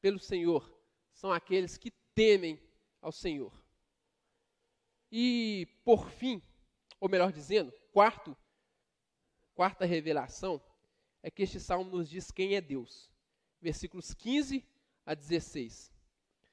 pelo 0.00 0.18
Senhor 0.18 0.74
são 1.12 1.30
aqueles 1.30 1.76
que 1.76 1.90
temem 2.14 2.58
ao 3.02 3.12
Senhor. 3.12 3.52
E, 5.10 5.68
por 5.84 6.08
fim, 6.08 6.42
ou 6.98 7.06
melhor 7.06 7.30
dizendo, 7.30 7.70
quarto, 7.92 8.34
quarta 9.54 9.84
revelação, 9.84 10.58
é 11.22 11.30
que 11.30 11.42
este 11.42 11.60
salmo 11.60 11.90
nos 11.90 12.10
diz 12.10 12.30
quem 12.30 12.56
é 12.56 12.60
Deus. 12.60 13.10
Versículos 13.60 14.12
15 14.12 14.66
a 15.06 15.14
16. 15.14 15.92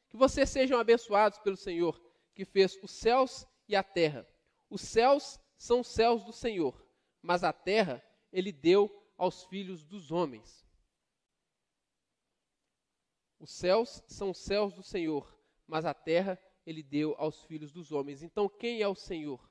Que 0.10 0.18
vocês 0.18 0.50
sejam 0.50 0.80
abençoados 0.80 1.40
pelo 1.40 1.58
Senhor, 1.58 2.00
que 2.36 2.46
fez 2.46 2.78
os 2.82 2.92
céus 2.92 3.48
e 3.68 3.76
a 3.76 3.84
terra. 3.84 4.28
Os 4.70 4.82
céus 4.82 5.40
são 5.58 5.80
os 5.80 5.88
céus 5.88 6.24
do 6.24 6.32
Senhor, 6.32 6.86
mas 7.22 7.44
a 7.44 7.52
terra 7.52 8.04
ele 8.32 8.52
deu 8.52 8.90
aos 9.18 9.44
filhos 9.46 9.84
dos 9.84 10.12
homens. 10.12 10.66
Os 13.40 13.52
céus 13.52 14.04
são 14.08 14.30
os 14.32 14.38
céus 14.38 14.74
do 14.74 14.84
Senhor, 14.84 15.36
mas 15.66 15.86
a 15.86 15.94
terra 15.94 16.40
ele 16.66 16.84
deu 16.84 17.16
aos 17.18 17.44
filhos 17.44 17.72
dos 17.72 17.92
homens. 17.92 18.22
Então, 18.22 18.48
quem 18.48 18.82
é 18.82 18.88
o 18.88 18.96
Senhor? 18.96 19.50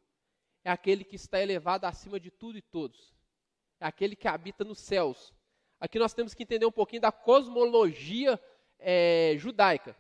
É 0.62 0.70
aquele 0.70 1.04
que 1.04 1.16
está 1.16 1.40
elevado 1.40 1.86
acima 1.86 2.20
de 2.20 2.30
tudo 2.30 2.58
e 2.58 2.62
todos 2.62 3.17
é 3.80 3.86
aquele 3.86 4.16
que 4.16 4.28
habita 4.28 4.64
nos 4.64 4.78
céus. 4.78 5.32
Aqui 5.80 5.98
nós 5.98 6.12
temos 6.12 6.34
que 6.34 6.42
entender 6.42 6.66
um 6.66 6.72
pouquinho 6.72 7.02
da 7.02 7.12
cosmologia 7.12 8.40
é, 8.78 9.34
judaica. 9.38 9.96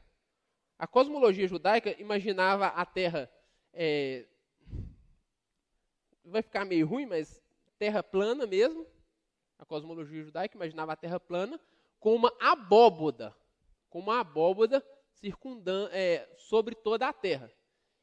A 0.78 0.86
cosmologia 0.86 1.46
judaica 1.46 1.94
imaginava 2.00 2.66
a 2.66 2.84
Terra. 2.84 3.30
É, 3.72 4.26
vai 6.24 6.42
ficar 6.42 6.64
meio 6.64 6.86
ruim, 6.86 7.06
mas 7.06 7.42
terra 7.78 8.02
plana 8.02 8.46
mesmo. 8.46 8.86
A 9.58 9.64
cosmologia 9.64 10.22
judaica 10.22 10.56
imaginava 10.56 10.92
a 10.92 10.96
Terra 10.96 11.18
plana 11.18 11.60
com 11.98 12.14
uma 12.14 12.32
abóboda, 12.40 13.34
com 13.88 13.98
uma 13.98 14.20
abóboda 14.20 14.84
circundando 15.14 15.90
é, 15.92 16.28
sobre 16.36 16.74
toda 16.74 17.08
a 17.08 17.12
Terra. 17.12 17.50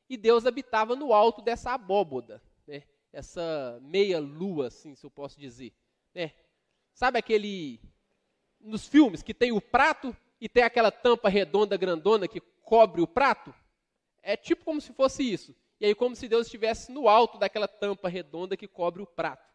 E 0.10 0.18
Deus 0.18 0.46
habitava 0.46 0.96
no 0.96 1.14
alto 1.14 1.42
dessa 1.42 1.72
abóboda 1.72 2.42
essa 3.16 3.80
meia 3.82 4.20
lua, 4.20 4.68
assim, 4.68 4.94
se 4.94 5.06
eu 5.06 5.10
posso 5.10 5.40
dizer. 5.40 5.74
Né? 6.14 6.34
Sabe 6.94 7.18
aquele 7.18 7.80
nos 8.60 8.88
filmes 8.88 9.24
que 9.24 9.34
tem 9.34 9.54
o 9.54 9.62
prato 9.62 10.16
e 10.40 10.50
tem 10.50 10.64
aquela 10.64 10.92
tampa 10.92 11.30
redonda 11.30 11.78
grandona 11.78 12.28
que 12.28 12.42
cobre 12.62 13.02
o 13.02 13.08
prato? 13.08 13.56
É 14.22 14.36
tipo 14.36 14.66
como 14.66 14.82
se 14.82 14.92
fosse 14.92 15.24
isso. 15.24 15.56
E 15.80 15.86
aí 15.86 15.96
como 15.96 16.16
se 16.16 16.28
Deus 16.28 16.48
estivesse 16.48 16.92
no 16.92 17.08
alto 17.08 17.38
daquela 17.38 17.68
tampa 17.70 18.10
redonda 18.10 18.58
que 18.58 18.68
cobre 18.68 19.02
o 19.02 19.08
prato. 19.08 19.50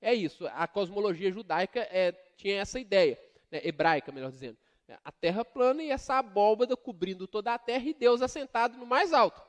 É 0.00 0.14
isso. 0.14 0.46
A 0.48 0.66
cosmologia 0.66 1.30
judaica 1.30 1.80
é, 1.90 2.12
tinha 2.36 2.60
essa 2.60 2.80
ideia, 2.80 3.18
né? 3.50 3.60
hebraica, 3.62 4.10
melhor 4.10 4.30
dizendo. 4.30 4.56
A 5.04 5.12
terra 5.12 5.44
plana 5.44 5.82
e 5.82 5.90
essa 5.90 6.18
abóbada 6.18 6.76
cobrindo 6.76 7.26
toda 7.26 7.54
a 7.54 7.58
terra 7.58 7.84
e 7.84 7.94
Deus 7.94 8.22
assentado 8.22 8.76
no 8.78 8.86
mais 8.86 9.12
alto. 9.12 9.42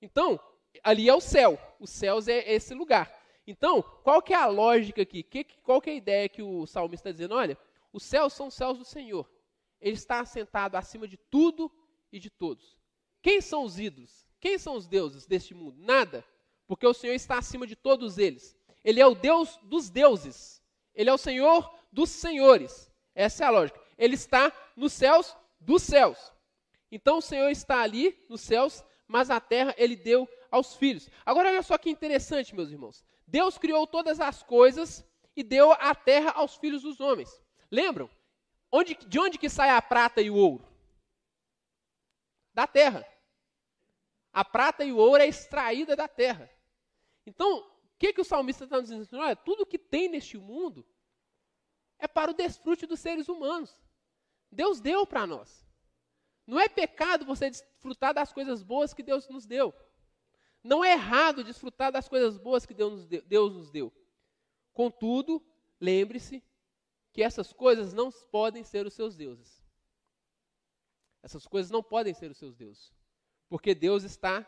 Então, 0.00 0.38
ali 0.82 1.08
é 1.08 1.14
o 1.14 1.20
céu. 1.20 1.58
Os 1.78 1.90
céus 1.90 2.28
é 2.28 2.52
esse 2.52 2.74
lugar. 2.74 3.12
Então, 3.46 3.82
qual 3.82 4.20
que 4.20 4.34
é 4.34 4.36
a 4.36 4.46
lógica 4.46 5.02
aqui? 5.02 5.22
Que, 5.22 5.44
qual 5.62 5.80
que 5.80 5.90
é 5.90 5.92
a 5.94 5.96
ideia 5.96 6.28
que 6.28 6.42
o 6.42 6.66
salmista 6.66 7.08
está 7.08 7.12
dizendo? 7.12 7.34
Olha, 7.34 7.56
os 7.92 8.02
céus 8.02 8.32
são 8.32 8.48
os 8.48 8.54
céus 8.54 8.78
do 8.78 8.84
Senhor. 8.84 9.28
Ele 9.80 9.96
está 9.96 10.20
assentado 10.20 10.76
acima 10.76 11.08
de 11.08 11.16
tudo 11.16 11.70
e 12.12 12.18
de 12.18 12.28
todos. 12.28 12.76
Quem 13.22 13.40
são 13.40 13.64
os 13.64 13.78
ídolos? 13.78 14.26
Quem 14.40 14.58
são 14.58 14.74
os 14.74 14.86
deuses 14.86 15.26
deste 15.26 15.54
mundo? 15.54 15.76
Nada. 15.78 16.24
Porque 16.66 16.86
o 16.86 16.94
Senhor 16.94 17.14
está 17.14 17.38
acima 17.38 17.66
de 17.66 17.74
todos 17.74 18.18
eles. 18.18 18.56
Ele 18.84 19.00
é 19.00 19.06
o 19.06 19.14
Deus 19.14 19.58
dos 19.62 19.88
deuses. 19.88 20.62
Ele 20.94 21.10
é 21.10 21.12
o 21.12 21.18
Senhor 21.18 21.74
dos 21.92 22.10
senhores. 22.10 22.90
Essa 23.14 23.44
é 23.44 23.46
a 23.46 23.50
lógica. 23.50 23.80
Ele 23.96 24.14
está 24.14 24.52
nos 24.76 24.92
céus 24.92 25.36
dos 25.58 25.82
céus. 25.82 26.32
Então 26.90 27.18
o 27.18 27.22
Senhor 27.22 27.50
está 27.50 27.80
ali 27.82 28.16
nos 28.28 28.40
céus, 28.40 28.84
mas 29.06 29.30
a 29.30 29.40
terra 29.40 29.74
ele 29.76 29.96
deu 29.96 30.28
aos 30.50 30.74
filhos. 30.76 31.08
Agora, 31.24 31.48
olha 31.48 31.62
só 31.62 31.76
que 31.78 31.90
interessante, 31.90 32.54
meus 32.54 32.70
irmãos. 32.70 33.04
Deus 33.26 33.58
criou 33.58 33.86
todas 33.86 34.20
as 34.20 34.42
coisas 34.42 35.04
e 35.36 35.42
deu 35.42 35.72
a 35.72 35.94
terra 35.94 36.32
aos 36.32 36.56
filhos 36.56 36.82
dos 36.82 37.00
homens. 37.00 37.42
Lembram? 37.70 38.10
Onde, 38.70 38.94
de 38.94 39.18
onde 39.18 39.38
que 39.38 39.48
sai 39.48 39.70
a 39.70 39.80
prata 39.80 40.20
e 40.20 40.30
o 40.30 40.34
ouro? 40.34 40.66
Da 42.52 42.66
terra. 42.66 43.06
A 44.32 44.44
prata 44.44 44.84
e 44.84 44.92
o 44.92 44.96
ouro 44.96 45.22
é 45.22 45.26
extraída 45.26 45.94
da 45.94 46.08
terra. 46.08 46.50
Então, 47.26 47.58
o 47.58 47.98
que, 47.98 48.12
que 48.12 48.20
o 48.20 48.24
salmista 48.24 48.64
está 48.64 48.80
nos 48.80 48.88
dizendo? 48.88 49.22
Olha, 49.22 49.36
tudo 49.36 49.66
que 49.66 49.78
tem 49.78 50.08
neste 50.08 50.38
mundo 50.38 50.86
é 51.98 52.06
para 52.06 52.30
o 52.30 52.34
desfrute 52.34 52.86
dos 52.86 53.00
seres 53.00 53.28
humanos. 53.28 53.76
Deus 54.50 54.80
deu 54.80 55.06
para 55.06 55.26
nós. 55.26 55.66
Não 56.46 56.58
é 56.58 56.68
pecado 56.68 57.26
você 57.26 57.50
desfrutar 57.50 58.14
das 58.14 58.32
coisas 58.32 58.62
boas 58.62 58.94
que 58.94 59.02
Deus 59.02 59.28
nos 59.28 59.44
deu. 59.44 59.74
Não 60.62 60.84
é 60.84 60.92
errado 60.92 61.44
desfrutar 61.44 61.92
das 61.92 62.08
coisas 62.08 62.36
boas 62.36 62.66
que 62.66 62.74
Deus 62.74 62.92
nos 62.92 63.06
deu. 63.06 63.22
Deus 63.22 63.52
nos 63.52 63.70
deu. 63.70 63.92
Contudo, 64.72 65.44
lembre-se 65.80 66.42
que 67.12 67.22
essas 67.22 67.52
coisas 67.52 67.92
não 67.92 68.10
podem 68.30 68.64
ser 68.64 68.86
os 68.86 68.94
seus 68.94 69.16
deuses. 69.16 69.62
Essas 71.22 71.46
coisas 71.46 71.70
não 71.70 71.82
podem 71.82 72.14
ser 72.14 72.30
os 72.30 72.38
seus 72.38 72.54
deuses. 72.54 72.92
Porque 73.48 73.74
Deus 73.74 74.04
está 74.04 74.46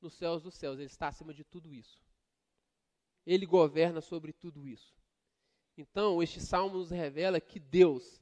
nos 0.00 0.14
céus 0.14 0.42
dos 0.42 0.54
céus, 0.54 0.78
Ele 0.78 0.86
está 0.86 1.08
acima 1.08 1.32
de 1.32 1.44
tudo 1.44 1.72
isso. 1.72 2.00
Ele 3.24 3.46
governa 3.46 4.00
sobre 4.00 4.32
tudo 4.32 4.66
isso. 4.66 4.94
Então, 5.76 6.22
este 6.22 6.40
salmo 6.40 6.78
nos 6.78 6.90
revela 6.90 7.40
que 7.40 7.58
Deus 7.58 8.20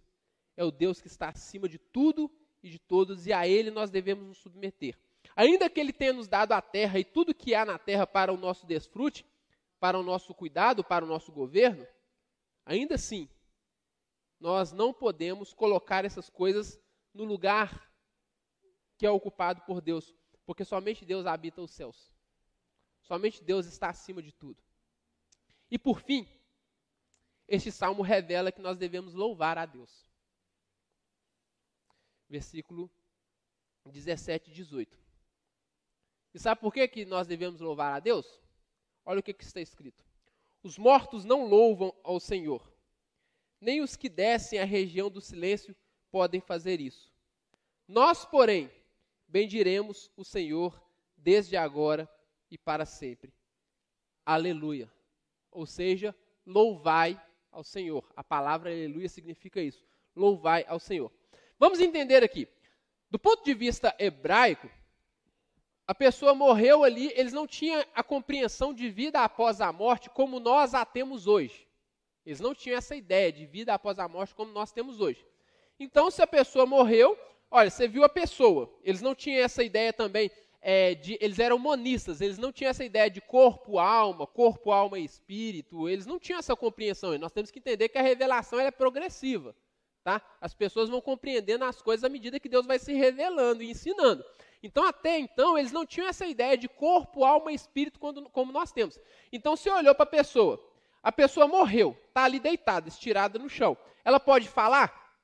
é 0.57 0.65
o 0.65 0.71
Deus 0.71 1.01
que 1.01 1.09
está 1.09 1.31
acima 1.31 1.69
de 1.69 1.79
tudo 1.79 2.31
e 2.63 2.71
de 2.71 2.79
todos, 2.79 3.27
e 3.27 3.33
a 3.33 3.49
Ele 3.49 3.71
nós 3.71 3.91
devemos 3.91 4.27
nos 4.27 4.39
submeter. 4.39 4.99
Ainda 5.37 5.71
que 5.71 5.81
Ele 5.81 5.93
tenha 5.93 6.13
nos 6.13 6.29
dado 6.29 6.53
a 6.53 6.61
terra 6.61 6.99
e 6.99 7.05
tudo 7.05 7.35
que 7.35 7.55
há 7.55 7.65
na 7.65 7.79
terra 7.79 8.07
para 8.07 8.33
o 8.33 8.37
nosso 8.37 8.67
desfrute, 8.67 9.25
para 9.79 9.99
o 9.99 10.03
nosso 10.03 10.35
cuidado, 10.35 10.85
para 10.85 11.05
o 11.05 11.09
nosso 11.09 11.33
governo, 11.33 11.87
ainda 12.67 12.97
assim, 12.97 13.29
nós 14.39 14.73
não 14.73 14.93
podemos 14.93 15.55
colocar 15.55 16.05
essas 16.05 16.29
coisas 16.29 16.81
no 17.13 17.25
lugar 17.25 17.91
que 18.97 19.07
é 19.07 19.11
ocupado 19.11 19.63
por 19.63 19.81
Deus, 19.81 20.15
porque 20.45 20.65
somente 20.65 21.05
Deus 21.05 21.27
habita 21.27 21.63
os 21.63 21.71
céus. 21.71 22.11
Somente 23.03 23.43
Deus 23.43 23.67
está 23.67 23.89
acima 23.89 24.23
de 24.23 24.33
tudo. 24.33 24.63
E 25.71 25.79
por 25.79 26.01
fim, 26.01 26.29
este 27.49 27.73
salmo 27.73 28.03
revela 28.03 28.53
que 28.53 28.61
nós 28.61 28.77
devemos 28.77 29.15
louvar 29.15 29.57
a 29.57 29.65
Deus. 29.65 30.07
Versículo 32.29 32.91
17 33.87 34.51
e 34.51 34.55
18. 34.55 35.00
E 36.33 36.39
sabe 36.39 36.61
por 36.61 36.73
que, 36.73 36.87
que 36.87 37.05
nós 37.05 37.27
devemos 37.27 37.61
louvar 37.61 37.95
a 37.95 38.01
Deus? 38.01 38.41
Olha 39.05 39.21
o 39.21 39.23
que, 39.23 39.35
que 39.35 39.45
está 39.45 39.61
escrito. 39.61 40.05
Os 40.63 40.79
mortos 40.79 41.25
não 41.25 41.47
louvam 41.47 41.95
ao 42.05 42.21
Senhor, 42.21 42.71
nem 43.61 43.81
os 43.81 43.97
que 43.97 44.09
descem 44.09 44.59
à 44.59 44.65
região 44.65 45.11
do 45.11 45.21
silêncio 45.21 45.77
podem 46.11 46.41
fazer 46.41 46.81
isso. 46.81 47.13
Nós, 47.87 48.25
porém, 48.25 48.71
bendiremos 49.29 50.11
o 50.17 50.25
Senhor 50.25 50.81
desde 51.17 51.57
agora 51.57 52.09
e 52.51 52.57
para 52.57 52.87
sempre. 52.87 53.33
Aleluia. 54.25 54.91
Ou 55.51 55.67
seja, 55.67 56.15
louvai 56.47 57.21
ao 57.51 57.63
Senhor. 57.63 58.05
A 58.17 58.25
palavra 58.25 58.71
aleluia 58.71 59.09
significa 59.09 59.61
isso. 59.61 59.85
Louvai 60.15 60.65
ao 60.69 60.79
Senhor. 60.79 61.13
Vamos 61.59 61.81
entender 61.81 62.23
aqui. 62.23 62.49
Do 63.11 63.19
ponto 63.19 63.45
de 63.45 63.55
vista 63.55 63.95
hebraico, 63.99 64.71
a 65.91 65.95
pessoa 65.95 66.37
morreu 66.37 66.85
ali, 66.85 67.13
eles 67.17 67.33
não 67.33 67.49
tinham 67.49 67.85
a 67.93 68.01
compreensão 68.01 68.73
de 68.73 68.89
vida 68.89 69.25
após 69.25 69.61
a 69.61 69.73
morte 69.73 70.09
como 70.09 70.39
nós 70.39 70.73
a 70.73 70.85
temos 70.85 71.27
hoje. 71.27 71.67
Eles 72.25 72.39
não 72.39 72.55
tinham 72.55 72.79
essa 72.79 72.95
ideia 72.95 73.33
de 73.33 73.45
vida 73.45 73.75
após 73.75 73.99
a 73.99 74.07
morte 74.07 74.33
como 74.33 74.53
nós 74.53 74.71
temos 74.71 75.01
hoje. 75.01 75.27
Então, 75.81 76.09
se 76.09 76.23
a 76.23 76.29
pessoa 76.29 76.65
morreu, 76.65 77.19
olha, 77.51 77.69
você 77.69 77.89
viu 77.89 78.05
a 78.05 78.09
pessoa. 78.09 78.73
Eles 78.85 79.03
não 79.03 79.17
tinham 79.17 79.43
essa 79.43 79.65
ideia 79.65 79.93
também 79.93 80.31
é, 80.61 80.95
de. 80.95 81.19
Eles 81.21 81.41
eram 81.41 81.59
monistas, 81.59 82.21
eles 82.21 82.39
não 82.39 82.53
tinham 82.53 82.71
essa 82.71 82.85
ideia 82.85 83.11
de 83.11 83.21
corpo, 83.21 83.81
alma, 83.81 84.29
corpo, 84.29 84.71
alma 84.71 84.97
e 84.97 85.05
espírito. 85.05 85.89
Eles 85.89 86.07
não 86.07 86.21
tinham 86.21 86.39
essa 86.39 86.55
compreensão. 86.55 87.17
E 87.17 87.19
nós 87.19 87.33
temos 87.33 87.51
que 87.51 87.59
entender 87.59 87.89
que 87.89 87.99
a 87.99 88.03
revelação 88.03 88.61
é 88.61 88.71
progressiva. 88.71 89.57
Tá? 90.05 90.23
As 90.41 90.55
pessoas 90.55 90.89
vão 90.89 91.01
compreendendo 91.01 91.65
as 91.65 91.83
coisas 91.83 92.05
à 92.05 92.09
medida 92.09 92.39
que 92.39 92.49
Deus 92.49 92.65
vai 92.65 92.79
se 92.79 92.93
revelando 92.93 93.61
e 93.65 93.73
ensinando. 93.73 94.25
Então, 94.63 94.85
até 94.85 95.19
então, 95.19 95.57
eles 95.57 95.73
não 95.73 95.87
tinham 95.87 96.09
essa 96.09 96.27
ideia 96.27 96.57
de 96.57 96.69
corpo, 96.69 97.25
alma 97.25 97.51
e 97.51 97.55
espírito 97.55 97.99
quando, 97.99 98.29
como 98.29 98.53
nós 98.53 98.73
temos. 98.73 98.99
Então, 99.33 99.57
você 99.57 99.71
olhou 99.71 99.95
para 99.95 100.05
a 100.05 100.07
pessoa, 100.07 100.63
a 101.03 101.11
pessoa 101.11 101.49
morreu, 101.49 101.97
está 102.09 102.25
ali 102.25 102.39
deitada, 102.39 102.89
estirada 102.89 103.39
no 103.39 103.49
chão. 103.49 103.77
Ela 104.05 104.21
pode 104.21 104.49
falar? 104.49 105.17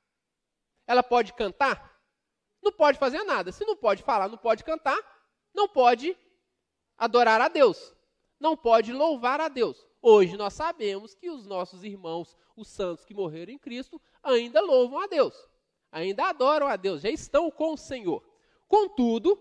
Ela 0.87 1.03
pode 1.03 1.33
cantar? 1.33 2.01
Não 2.63 2.71
pode 2.71 2.97
fazer 2.97 3.23
nada. 3.23 3.51
Se 3.51 3.63
não 3.65 3.75
pode 3.75 4.01
falar, 4.01 4.27
não 4.27 4.37
pode 4.37 4.63
cantar, 4.63 4.97
não 5.53 5.67
pode 5.67 6.17
adorar 6.97 7.39
a 7.39 7.47
Deus. 7.47 7.93
Não 8.39 8.57
pode 8.57 8.91
louvar 8.91 9.39
a 9.39 9.47
Deus. 9.47 9.85
Hoje 10.01 10.35
nós 10.37 10.53
sabemos 10.53 11.13
que 11.13 11.29
os 11.29 11.45
nossos 11.45 11.83
irmãos, 11.83 12.35
os 12.55 12.67
santos 12.67 13.05
que 13.05 13.13
morreram 13.13 13.51
em 13.51 13.57
Cristo, 13.57 14.01
ainda 14.23 14.61
louvam 14.61 14.99
a 14.99 15.07
Deus. 15.07 15.35
Ainda 15.91 16.29
adoram 16.29 16.67
a 16.67 16.75
Deus, 16.75 17.01
já 17.01 17.09
estão 17.09 17.49
com 17.49 17.73
o 17.73 17.77
Senhor. 17.77 18.23
Contudo, 18.67 19.39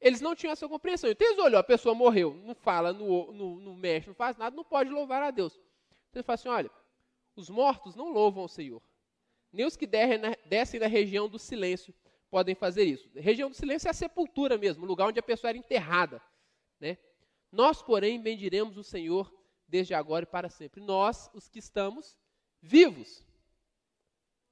eles 0.00 0.20
não 0.20 0.34
tinham 0.34 0.52
essa 0.52 0.68
compreensão. 0.68 1.10
Então 1.10 1.26
eles 1.26 1.38
olhou, 1.38 1.58
a 1.58 1.64
pessoa 1.64 1.94
morreu, 1.94 2.34
não 2.44 2.54
fala, 2.54 2.92
não, 2.92 3.32
não, 3.32 3.56
não 3.56 3.74
mexe, 3.74 4.08
não 4.08 4.14
faz 4.14 4.36
nada, 4.36 4.54
não 4.54 4.64
pode 4.64 4.90
louvar 4.90 5.22
a 5.22 5.30
Deus. 5.30 5.54
Então 6.10 6.20
ele 6.20 6.22
fala 6.22 6.34
assim: 6.34 6.48
olha, 6.48 6.70
os 7.34 7.48
mortos 7.48 7.94
não 7.94 8.10
louvam 8.10 8.44
o 8.44 8.48
Senhor. 8.48 8.82
Nem 9.52 9.64
os 9.64 9.76
que 9.76 9.86
descem 9.86 10.78
da 10.78 10.86
região 10.86 11.28
do 11.28 11.38
silêncio 11.38 11.94
podem 12.30 12.54
fazer 12.54 12.84
isso. 12.84 13.08
A 13.16 13.20
região 13.20 13.48
do 13.48 13.56
silêncio 13.56 13.88
é 13.88 13.90
a 13.90 13.94
sepultura 13.94 14.58
mesmo, 14.58 14.84
o 14.84 14.86
lugar 14.86 15.08
onde 15.08 15.20
a 15.20 15.22
pessoa 15.22 15.50
era 15.50 15.58
enterrada. 15.58 16.20
Né? 16.78 16.98
Nós, 17.50 17.82
porém, 17.82 18.20
bendiremos 18.20 18.76
o 18.76 18.84
Senhor 18.84 19.32
desde 19.66 19.94
agora 19.94 20.24
e 20.24 20.26
para 20.26 20.48
sempre. 20.48 20.80
Nós, 20.80 21.30
os 21.32 21.48
que 21.48 21.58
estamos 21.58 22.18
vivos. 22.60 23.24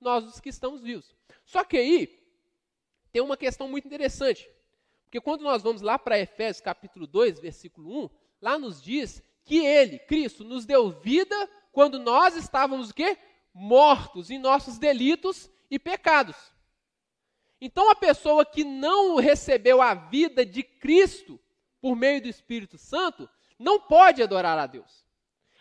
Nós, 0.01 0.25
os 0.25 0.41
que 0.41 0.49
estamos 0.49 0.81
vivos. 0.81 1.15
Só 1.45 1.65
que 1.65 1.77
aí, 1.77 2.24
tem 3.15 3.23
uma 3.23 3.37
questão 3.37 3.69
muito 3.69 3.87
interessante. 3.87 4.51
Porque 5.05 5.21
quando 5.21 5.43
nós 5.43 5.63
vamos 5.63 5.83
lá 5.83 5.97
para 5.97 6.19
Efésios 6.19 6.61
capítulo 6.61 7.07
2, 7.07 7.39
versículo 7.39 8.07
1, 8.07 8.11
lá 8.43 8.59
nos 8.59 8.83
diz 8.83 9.23
que 9.45 9.65
ele, 9.65 10.01
Cristo, 10.01 10.43
nos 10.43 10.67
deu 10.67 10.91
vida 10.91 11.49
quando 11.71 12.01
nós 12.01 12.35
estávamos 12.35 12.91
o 12.91 12.95
quê? 12.95 13.17
Mortos 13.55 14.31
em 14.31 14.39
nossos 14.41 14.79
delitos 14.79 15.49
e 15.71 15.79
pecados. 15.79 16.35
Então 17.61 17.89
a 17.89 17.95
pessoa 17.95 18.45
que 18.45 18.65
não 18.65 19.15
recebeu 19.15 19.81
a 19.81 19.95
vida 19.95 20.45
de 20.45 20.65
Cristo 20.65 21.39
por 21.81 21.95
meio 21.95 22.21
do 22.21 22.27
Espírito 22.27 22.77
Santo, 22.77 23.31
não 23.57 23.79
pode 23.79 24.25
adorar 24.25 24.59
a 24.59 24.67
Deus. 24.67 25.07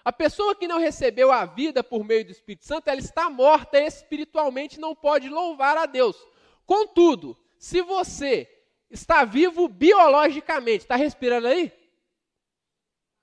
A 0.04 0.12
pessoa 0.12 0.56
que 0.56 0.68
não 0.68 0.80
recebeu 0.80 1.32
a 1.32 1.46
vida 1.46 1.84
por 1.84 2.04
meio 2.04 2.26
do 2.26 2.32
Espírito 2.32 2.66
Santo, 2.66 2.88
ela 2.88 3.00
está 3.00 3.30
morta 3.30 3.80
espiritualmente, 3.80 4.80
não 4.80 4.96
pode 4.96 5.30
louvar 5.30 5.78
a 5.78 5.86
Deus. 5.86 6.18
Contudo, 6.66 7.38
se 7.64 7.82
você 7.82 8.46
está 8.90 9.24
vivo 9.24 9.70
biologicamente, 9.70 10.84
está 10.84 10.98
respirando 10.98 11.48
aí? 11.48 11.72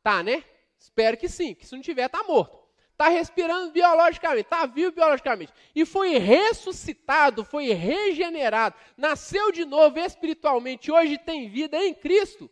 Tá, 0.03 0.23
né? 0.23 0.43
Espero 0.79 1.19
que 1.19 1.29
sim, 1.29 1.55
que 1.55 1.67
se 1.67 1.75
não 1.75 1.83
tiver, 1.83 2.07
está 2.07 2.23
morto. 2.25 2.59
Está 2.91 3.09
respirando 3.09 3.71
biologicamente, 3.71 4.47
está 4.47 4.65
vivo 4.65 4.93
biologicamente. 4.93 5.53
E 5.75 5.85
foi 5.85 6.17
ressuscitado, 6.17 7.45
foi 7.45 7.75
regenerado, 7.75 8.75
nasceu 8.97 9.53
de 9.53 9.67
novo 9.67 9.99
espiritualmente, 9.99 10.91
hoje 10.91 11.19
tem 11.19 11.47
vida 11.51 11.77
em 11.77 11.93
Cristo. 11.93 12.51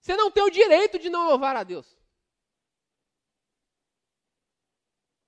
Você 0.00 0.14
não 0.14 0.30
tem 0.30 0.44
o 0.44 0.50
direito 0.50 0.96
de 0.96 1.10
não 1.10 1.26
louvar 1.26 1.56
a 1.56 1.64
Deus. 1.64 1.98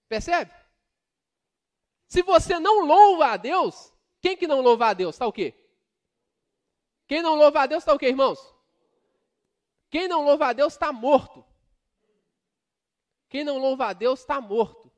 Percebe? 0.08 0.54
Se 2.06 2.22
você 2.22 2.60
não 2.60 2.86
louva 2.86 3.32
a 3.32 3.36
Deus, 3.36 3.92
quem 4.24 4.38
que 4.38 4.46
não 4.46 4.62
louva 4.62 4.86
a 4.86 4.94
Deus? 4.94 5.16
Está 5.16 5.26
o 5.26 5.32
quê? 5.32 5.52
Quem 7.06 7.20
não 7.20 7.34
louva 7.34 7.60
a 7.60 7.66
Deus 7.66 7.82
está 7.82 7.92
o 7.92 7.98
quê, 7.98 8.08
irmãos? 8.08 8.40
Quem 9.90 10.08
não 10.08 10.24
louva 10.24 10.46
a 10.46 10.52
Deus 10.54 10.72
está 10.72 10.90
morto. 10.90 11.44
Quem 13.28 13.44
não 13.44 13.58
louva 13.58 13.88
a 13.88 13.92
Deus 13.92 14.20
está 14.20 14.40
morto. 14.40 14.90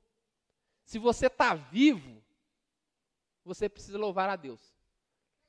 Se 0.85 0.97
você 1.01 1.27
está 1.27 1.57
vivo, 1.57 2.23
você 3.45 3.69
precisa 3.69 3.99
louvar 3.99 4.29
a 4.29 4.37
Deus. 4.37 4.73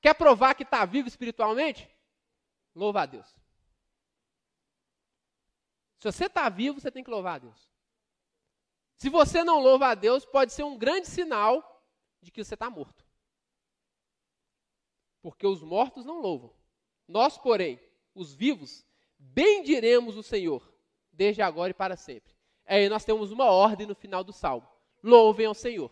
Quer 0.01 0.15
provar 0.15 0.55
que 0.55 0.63
está 0.63 0.83
vivo 0.83 1.07
espiritualmente? 1.07 1.87
Louva 2.73 3.03
a 3.03 3.05
Deus. 3.05 3.27
Se 5.99 6.11
você 6.11 6.25
está 6.25 6.49
vivo, 6.49 6.81
você 6.81 6.89
tem 6.89 7.03
que 7.03 7.11
louvar 7.11 7.35
a 7.35 7.39
Deus. 7.39 7.71
Se 8.95 9.07
você 9.07 9.43
não 9.43 9.59
louva 9.59 9.89
a 9.89 9.93
Deus, 9.93 10.25
pode 10.25 10.51
ser 10.51 10.63
um 10.63 10.75
grande 10.75 11.05
sinal 11.05 11.85
de 12.23 12.31
que 12.31 12.43
você 12.43 12.55
está 12.55 12.71
morto 12.71 13.06
porque 15.27 15.45
os 15.45 15.61
mortos 15.61 16.05
não 16.05 16.21
louvam. 16.21 16.53
Nós, 17.05 17.37
porém, 17.37 17.77
os 18.15 18.33
vivos, 18.33 18.85
bendiremos 19.19 20.15
o 20.15 20.23
Senhor, 20.23 20.73
desde 21.11 21.41
agora 21.41 21.71
e 21.71 21.73
para 21.73 21.97
sempre. 21.97 22.33
Aí 22.65 22.87
nós 22.87 23.03
temos 23.03 23.29
uma 23.29 23.51
ordem 23.51 23.85
no 23.85 23.93
final 23.93 24.23
do 24.23 24.31
salmo: 24.31 24.65
louvem 25.03 25.45
ao 25.45 25.53
Senhor. 25.53 25.91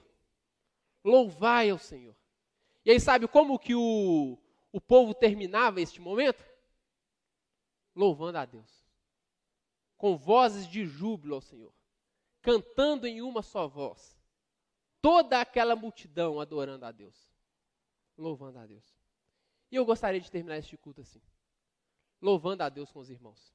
Louvai 1.04 1.70
ao 1.70 1.78
Senhor. 1.78 2.16
E 2.86 2.92
aí, 2.92 2.98
sabe 2.98 3.28
como 3.28 3.60
que 3.60 3.76
o, 3.76 4.38
o 4.72 4.80
povo 4.80 5.14
terminava 5.14 5.82
este 5.82 6.00
momento? 6.00 6.42
Louvando 7.94 8.38
a 8.38 8.46
Deus. 8.46 8.88
Com 9.98 10.16
vozes 10.16 10.66
de 10.66 10.86
júbilo 10.86 11.36
ao 11.36 11.42
Senhor. 11.42 11.74
Cantando 12.42 13.06
em 13.06 13.22
uma 13.22 13.42
só 13.42 13.68
voz. 13.68 14.18
Toda 15.02 15.42
aquela 15.42 15.76
multidão 15.76 16.40
adorando 16.40 16.86
a 16.86 16.92
Deus. 16.94 17.30
Louvando 18.18 18.60
a 18.60 18.66
Deus. 18.66 18.95
E 19.72 19.76
eu 19.76 19.86
gostaria 19.86 20.20
de 20.20 20.30
terminar 20.30 20.58
este 20.58 20.78
culto 20.78 21.02
assim, 21.02 21.22
louvando 22.22 22.64
a 22.64 22.70
Deus 22.70 22.92
com 22.92 23.00
os 23.00 23.10
irmãos. 23.10 23.55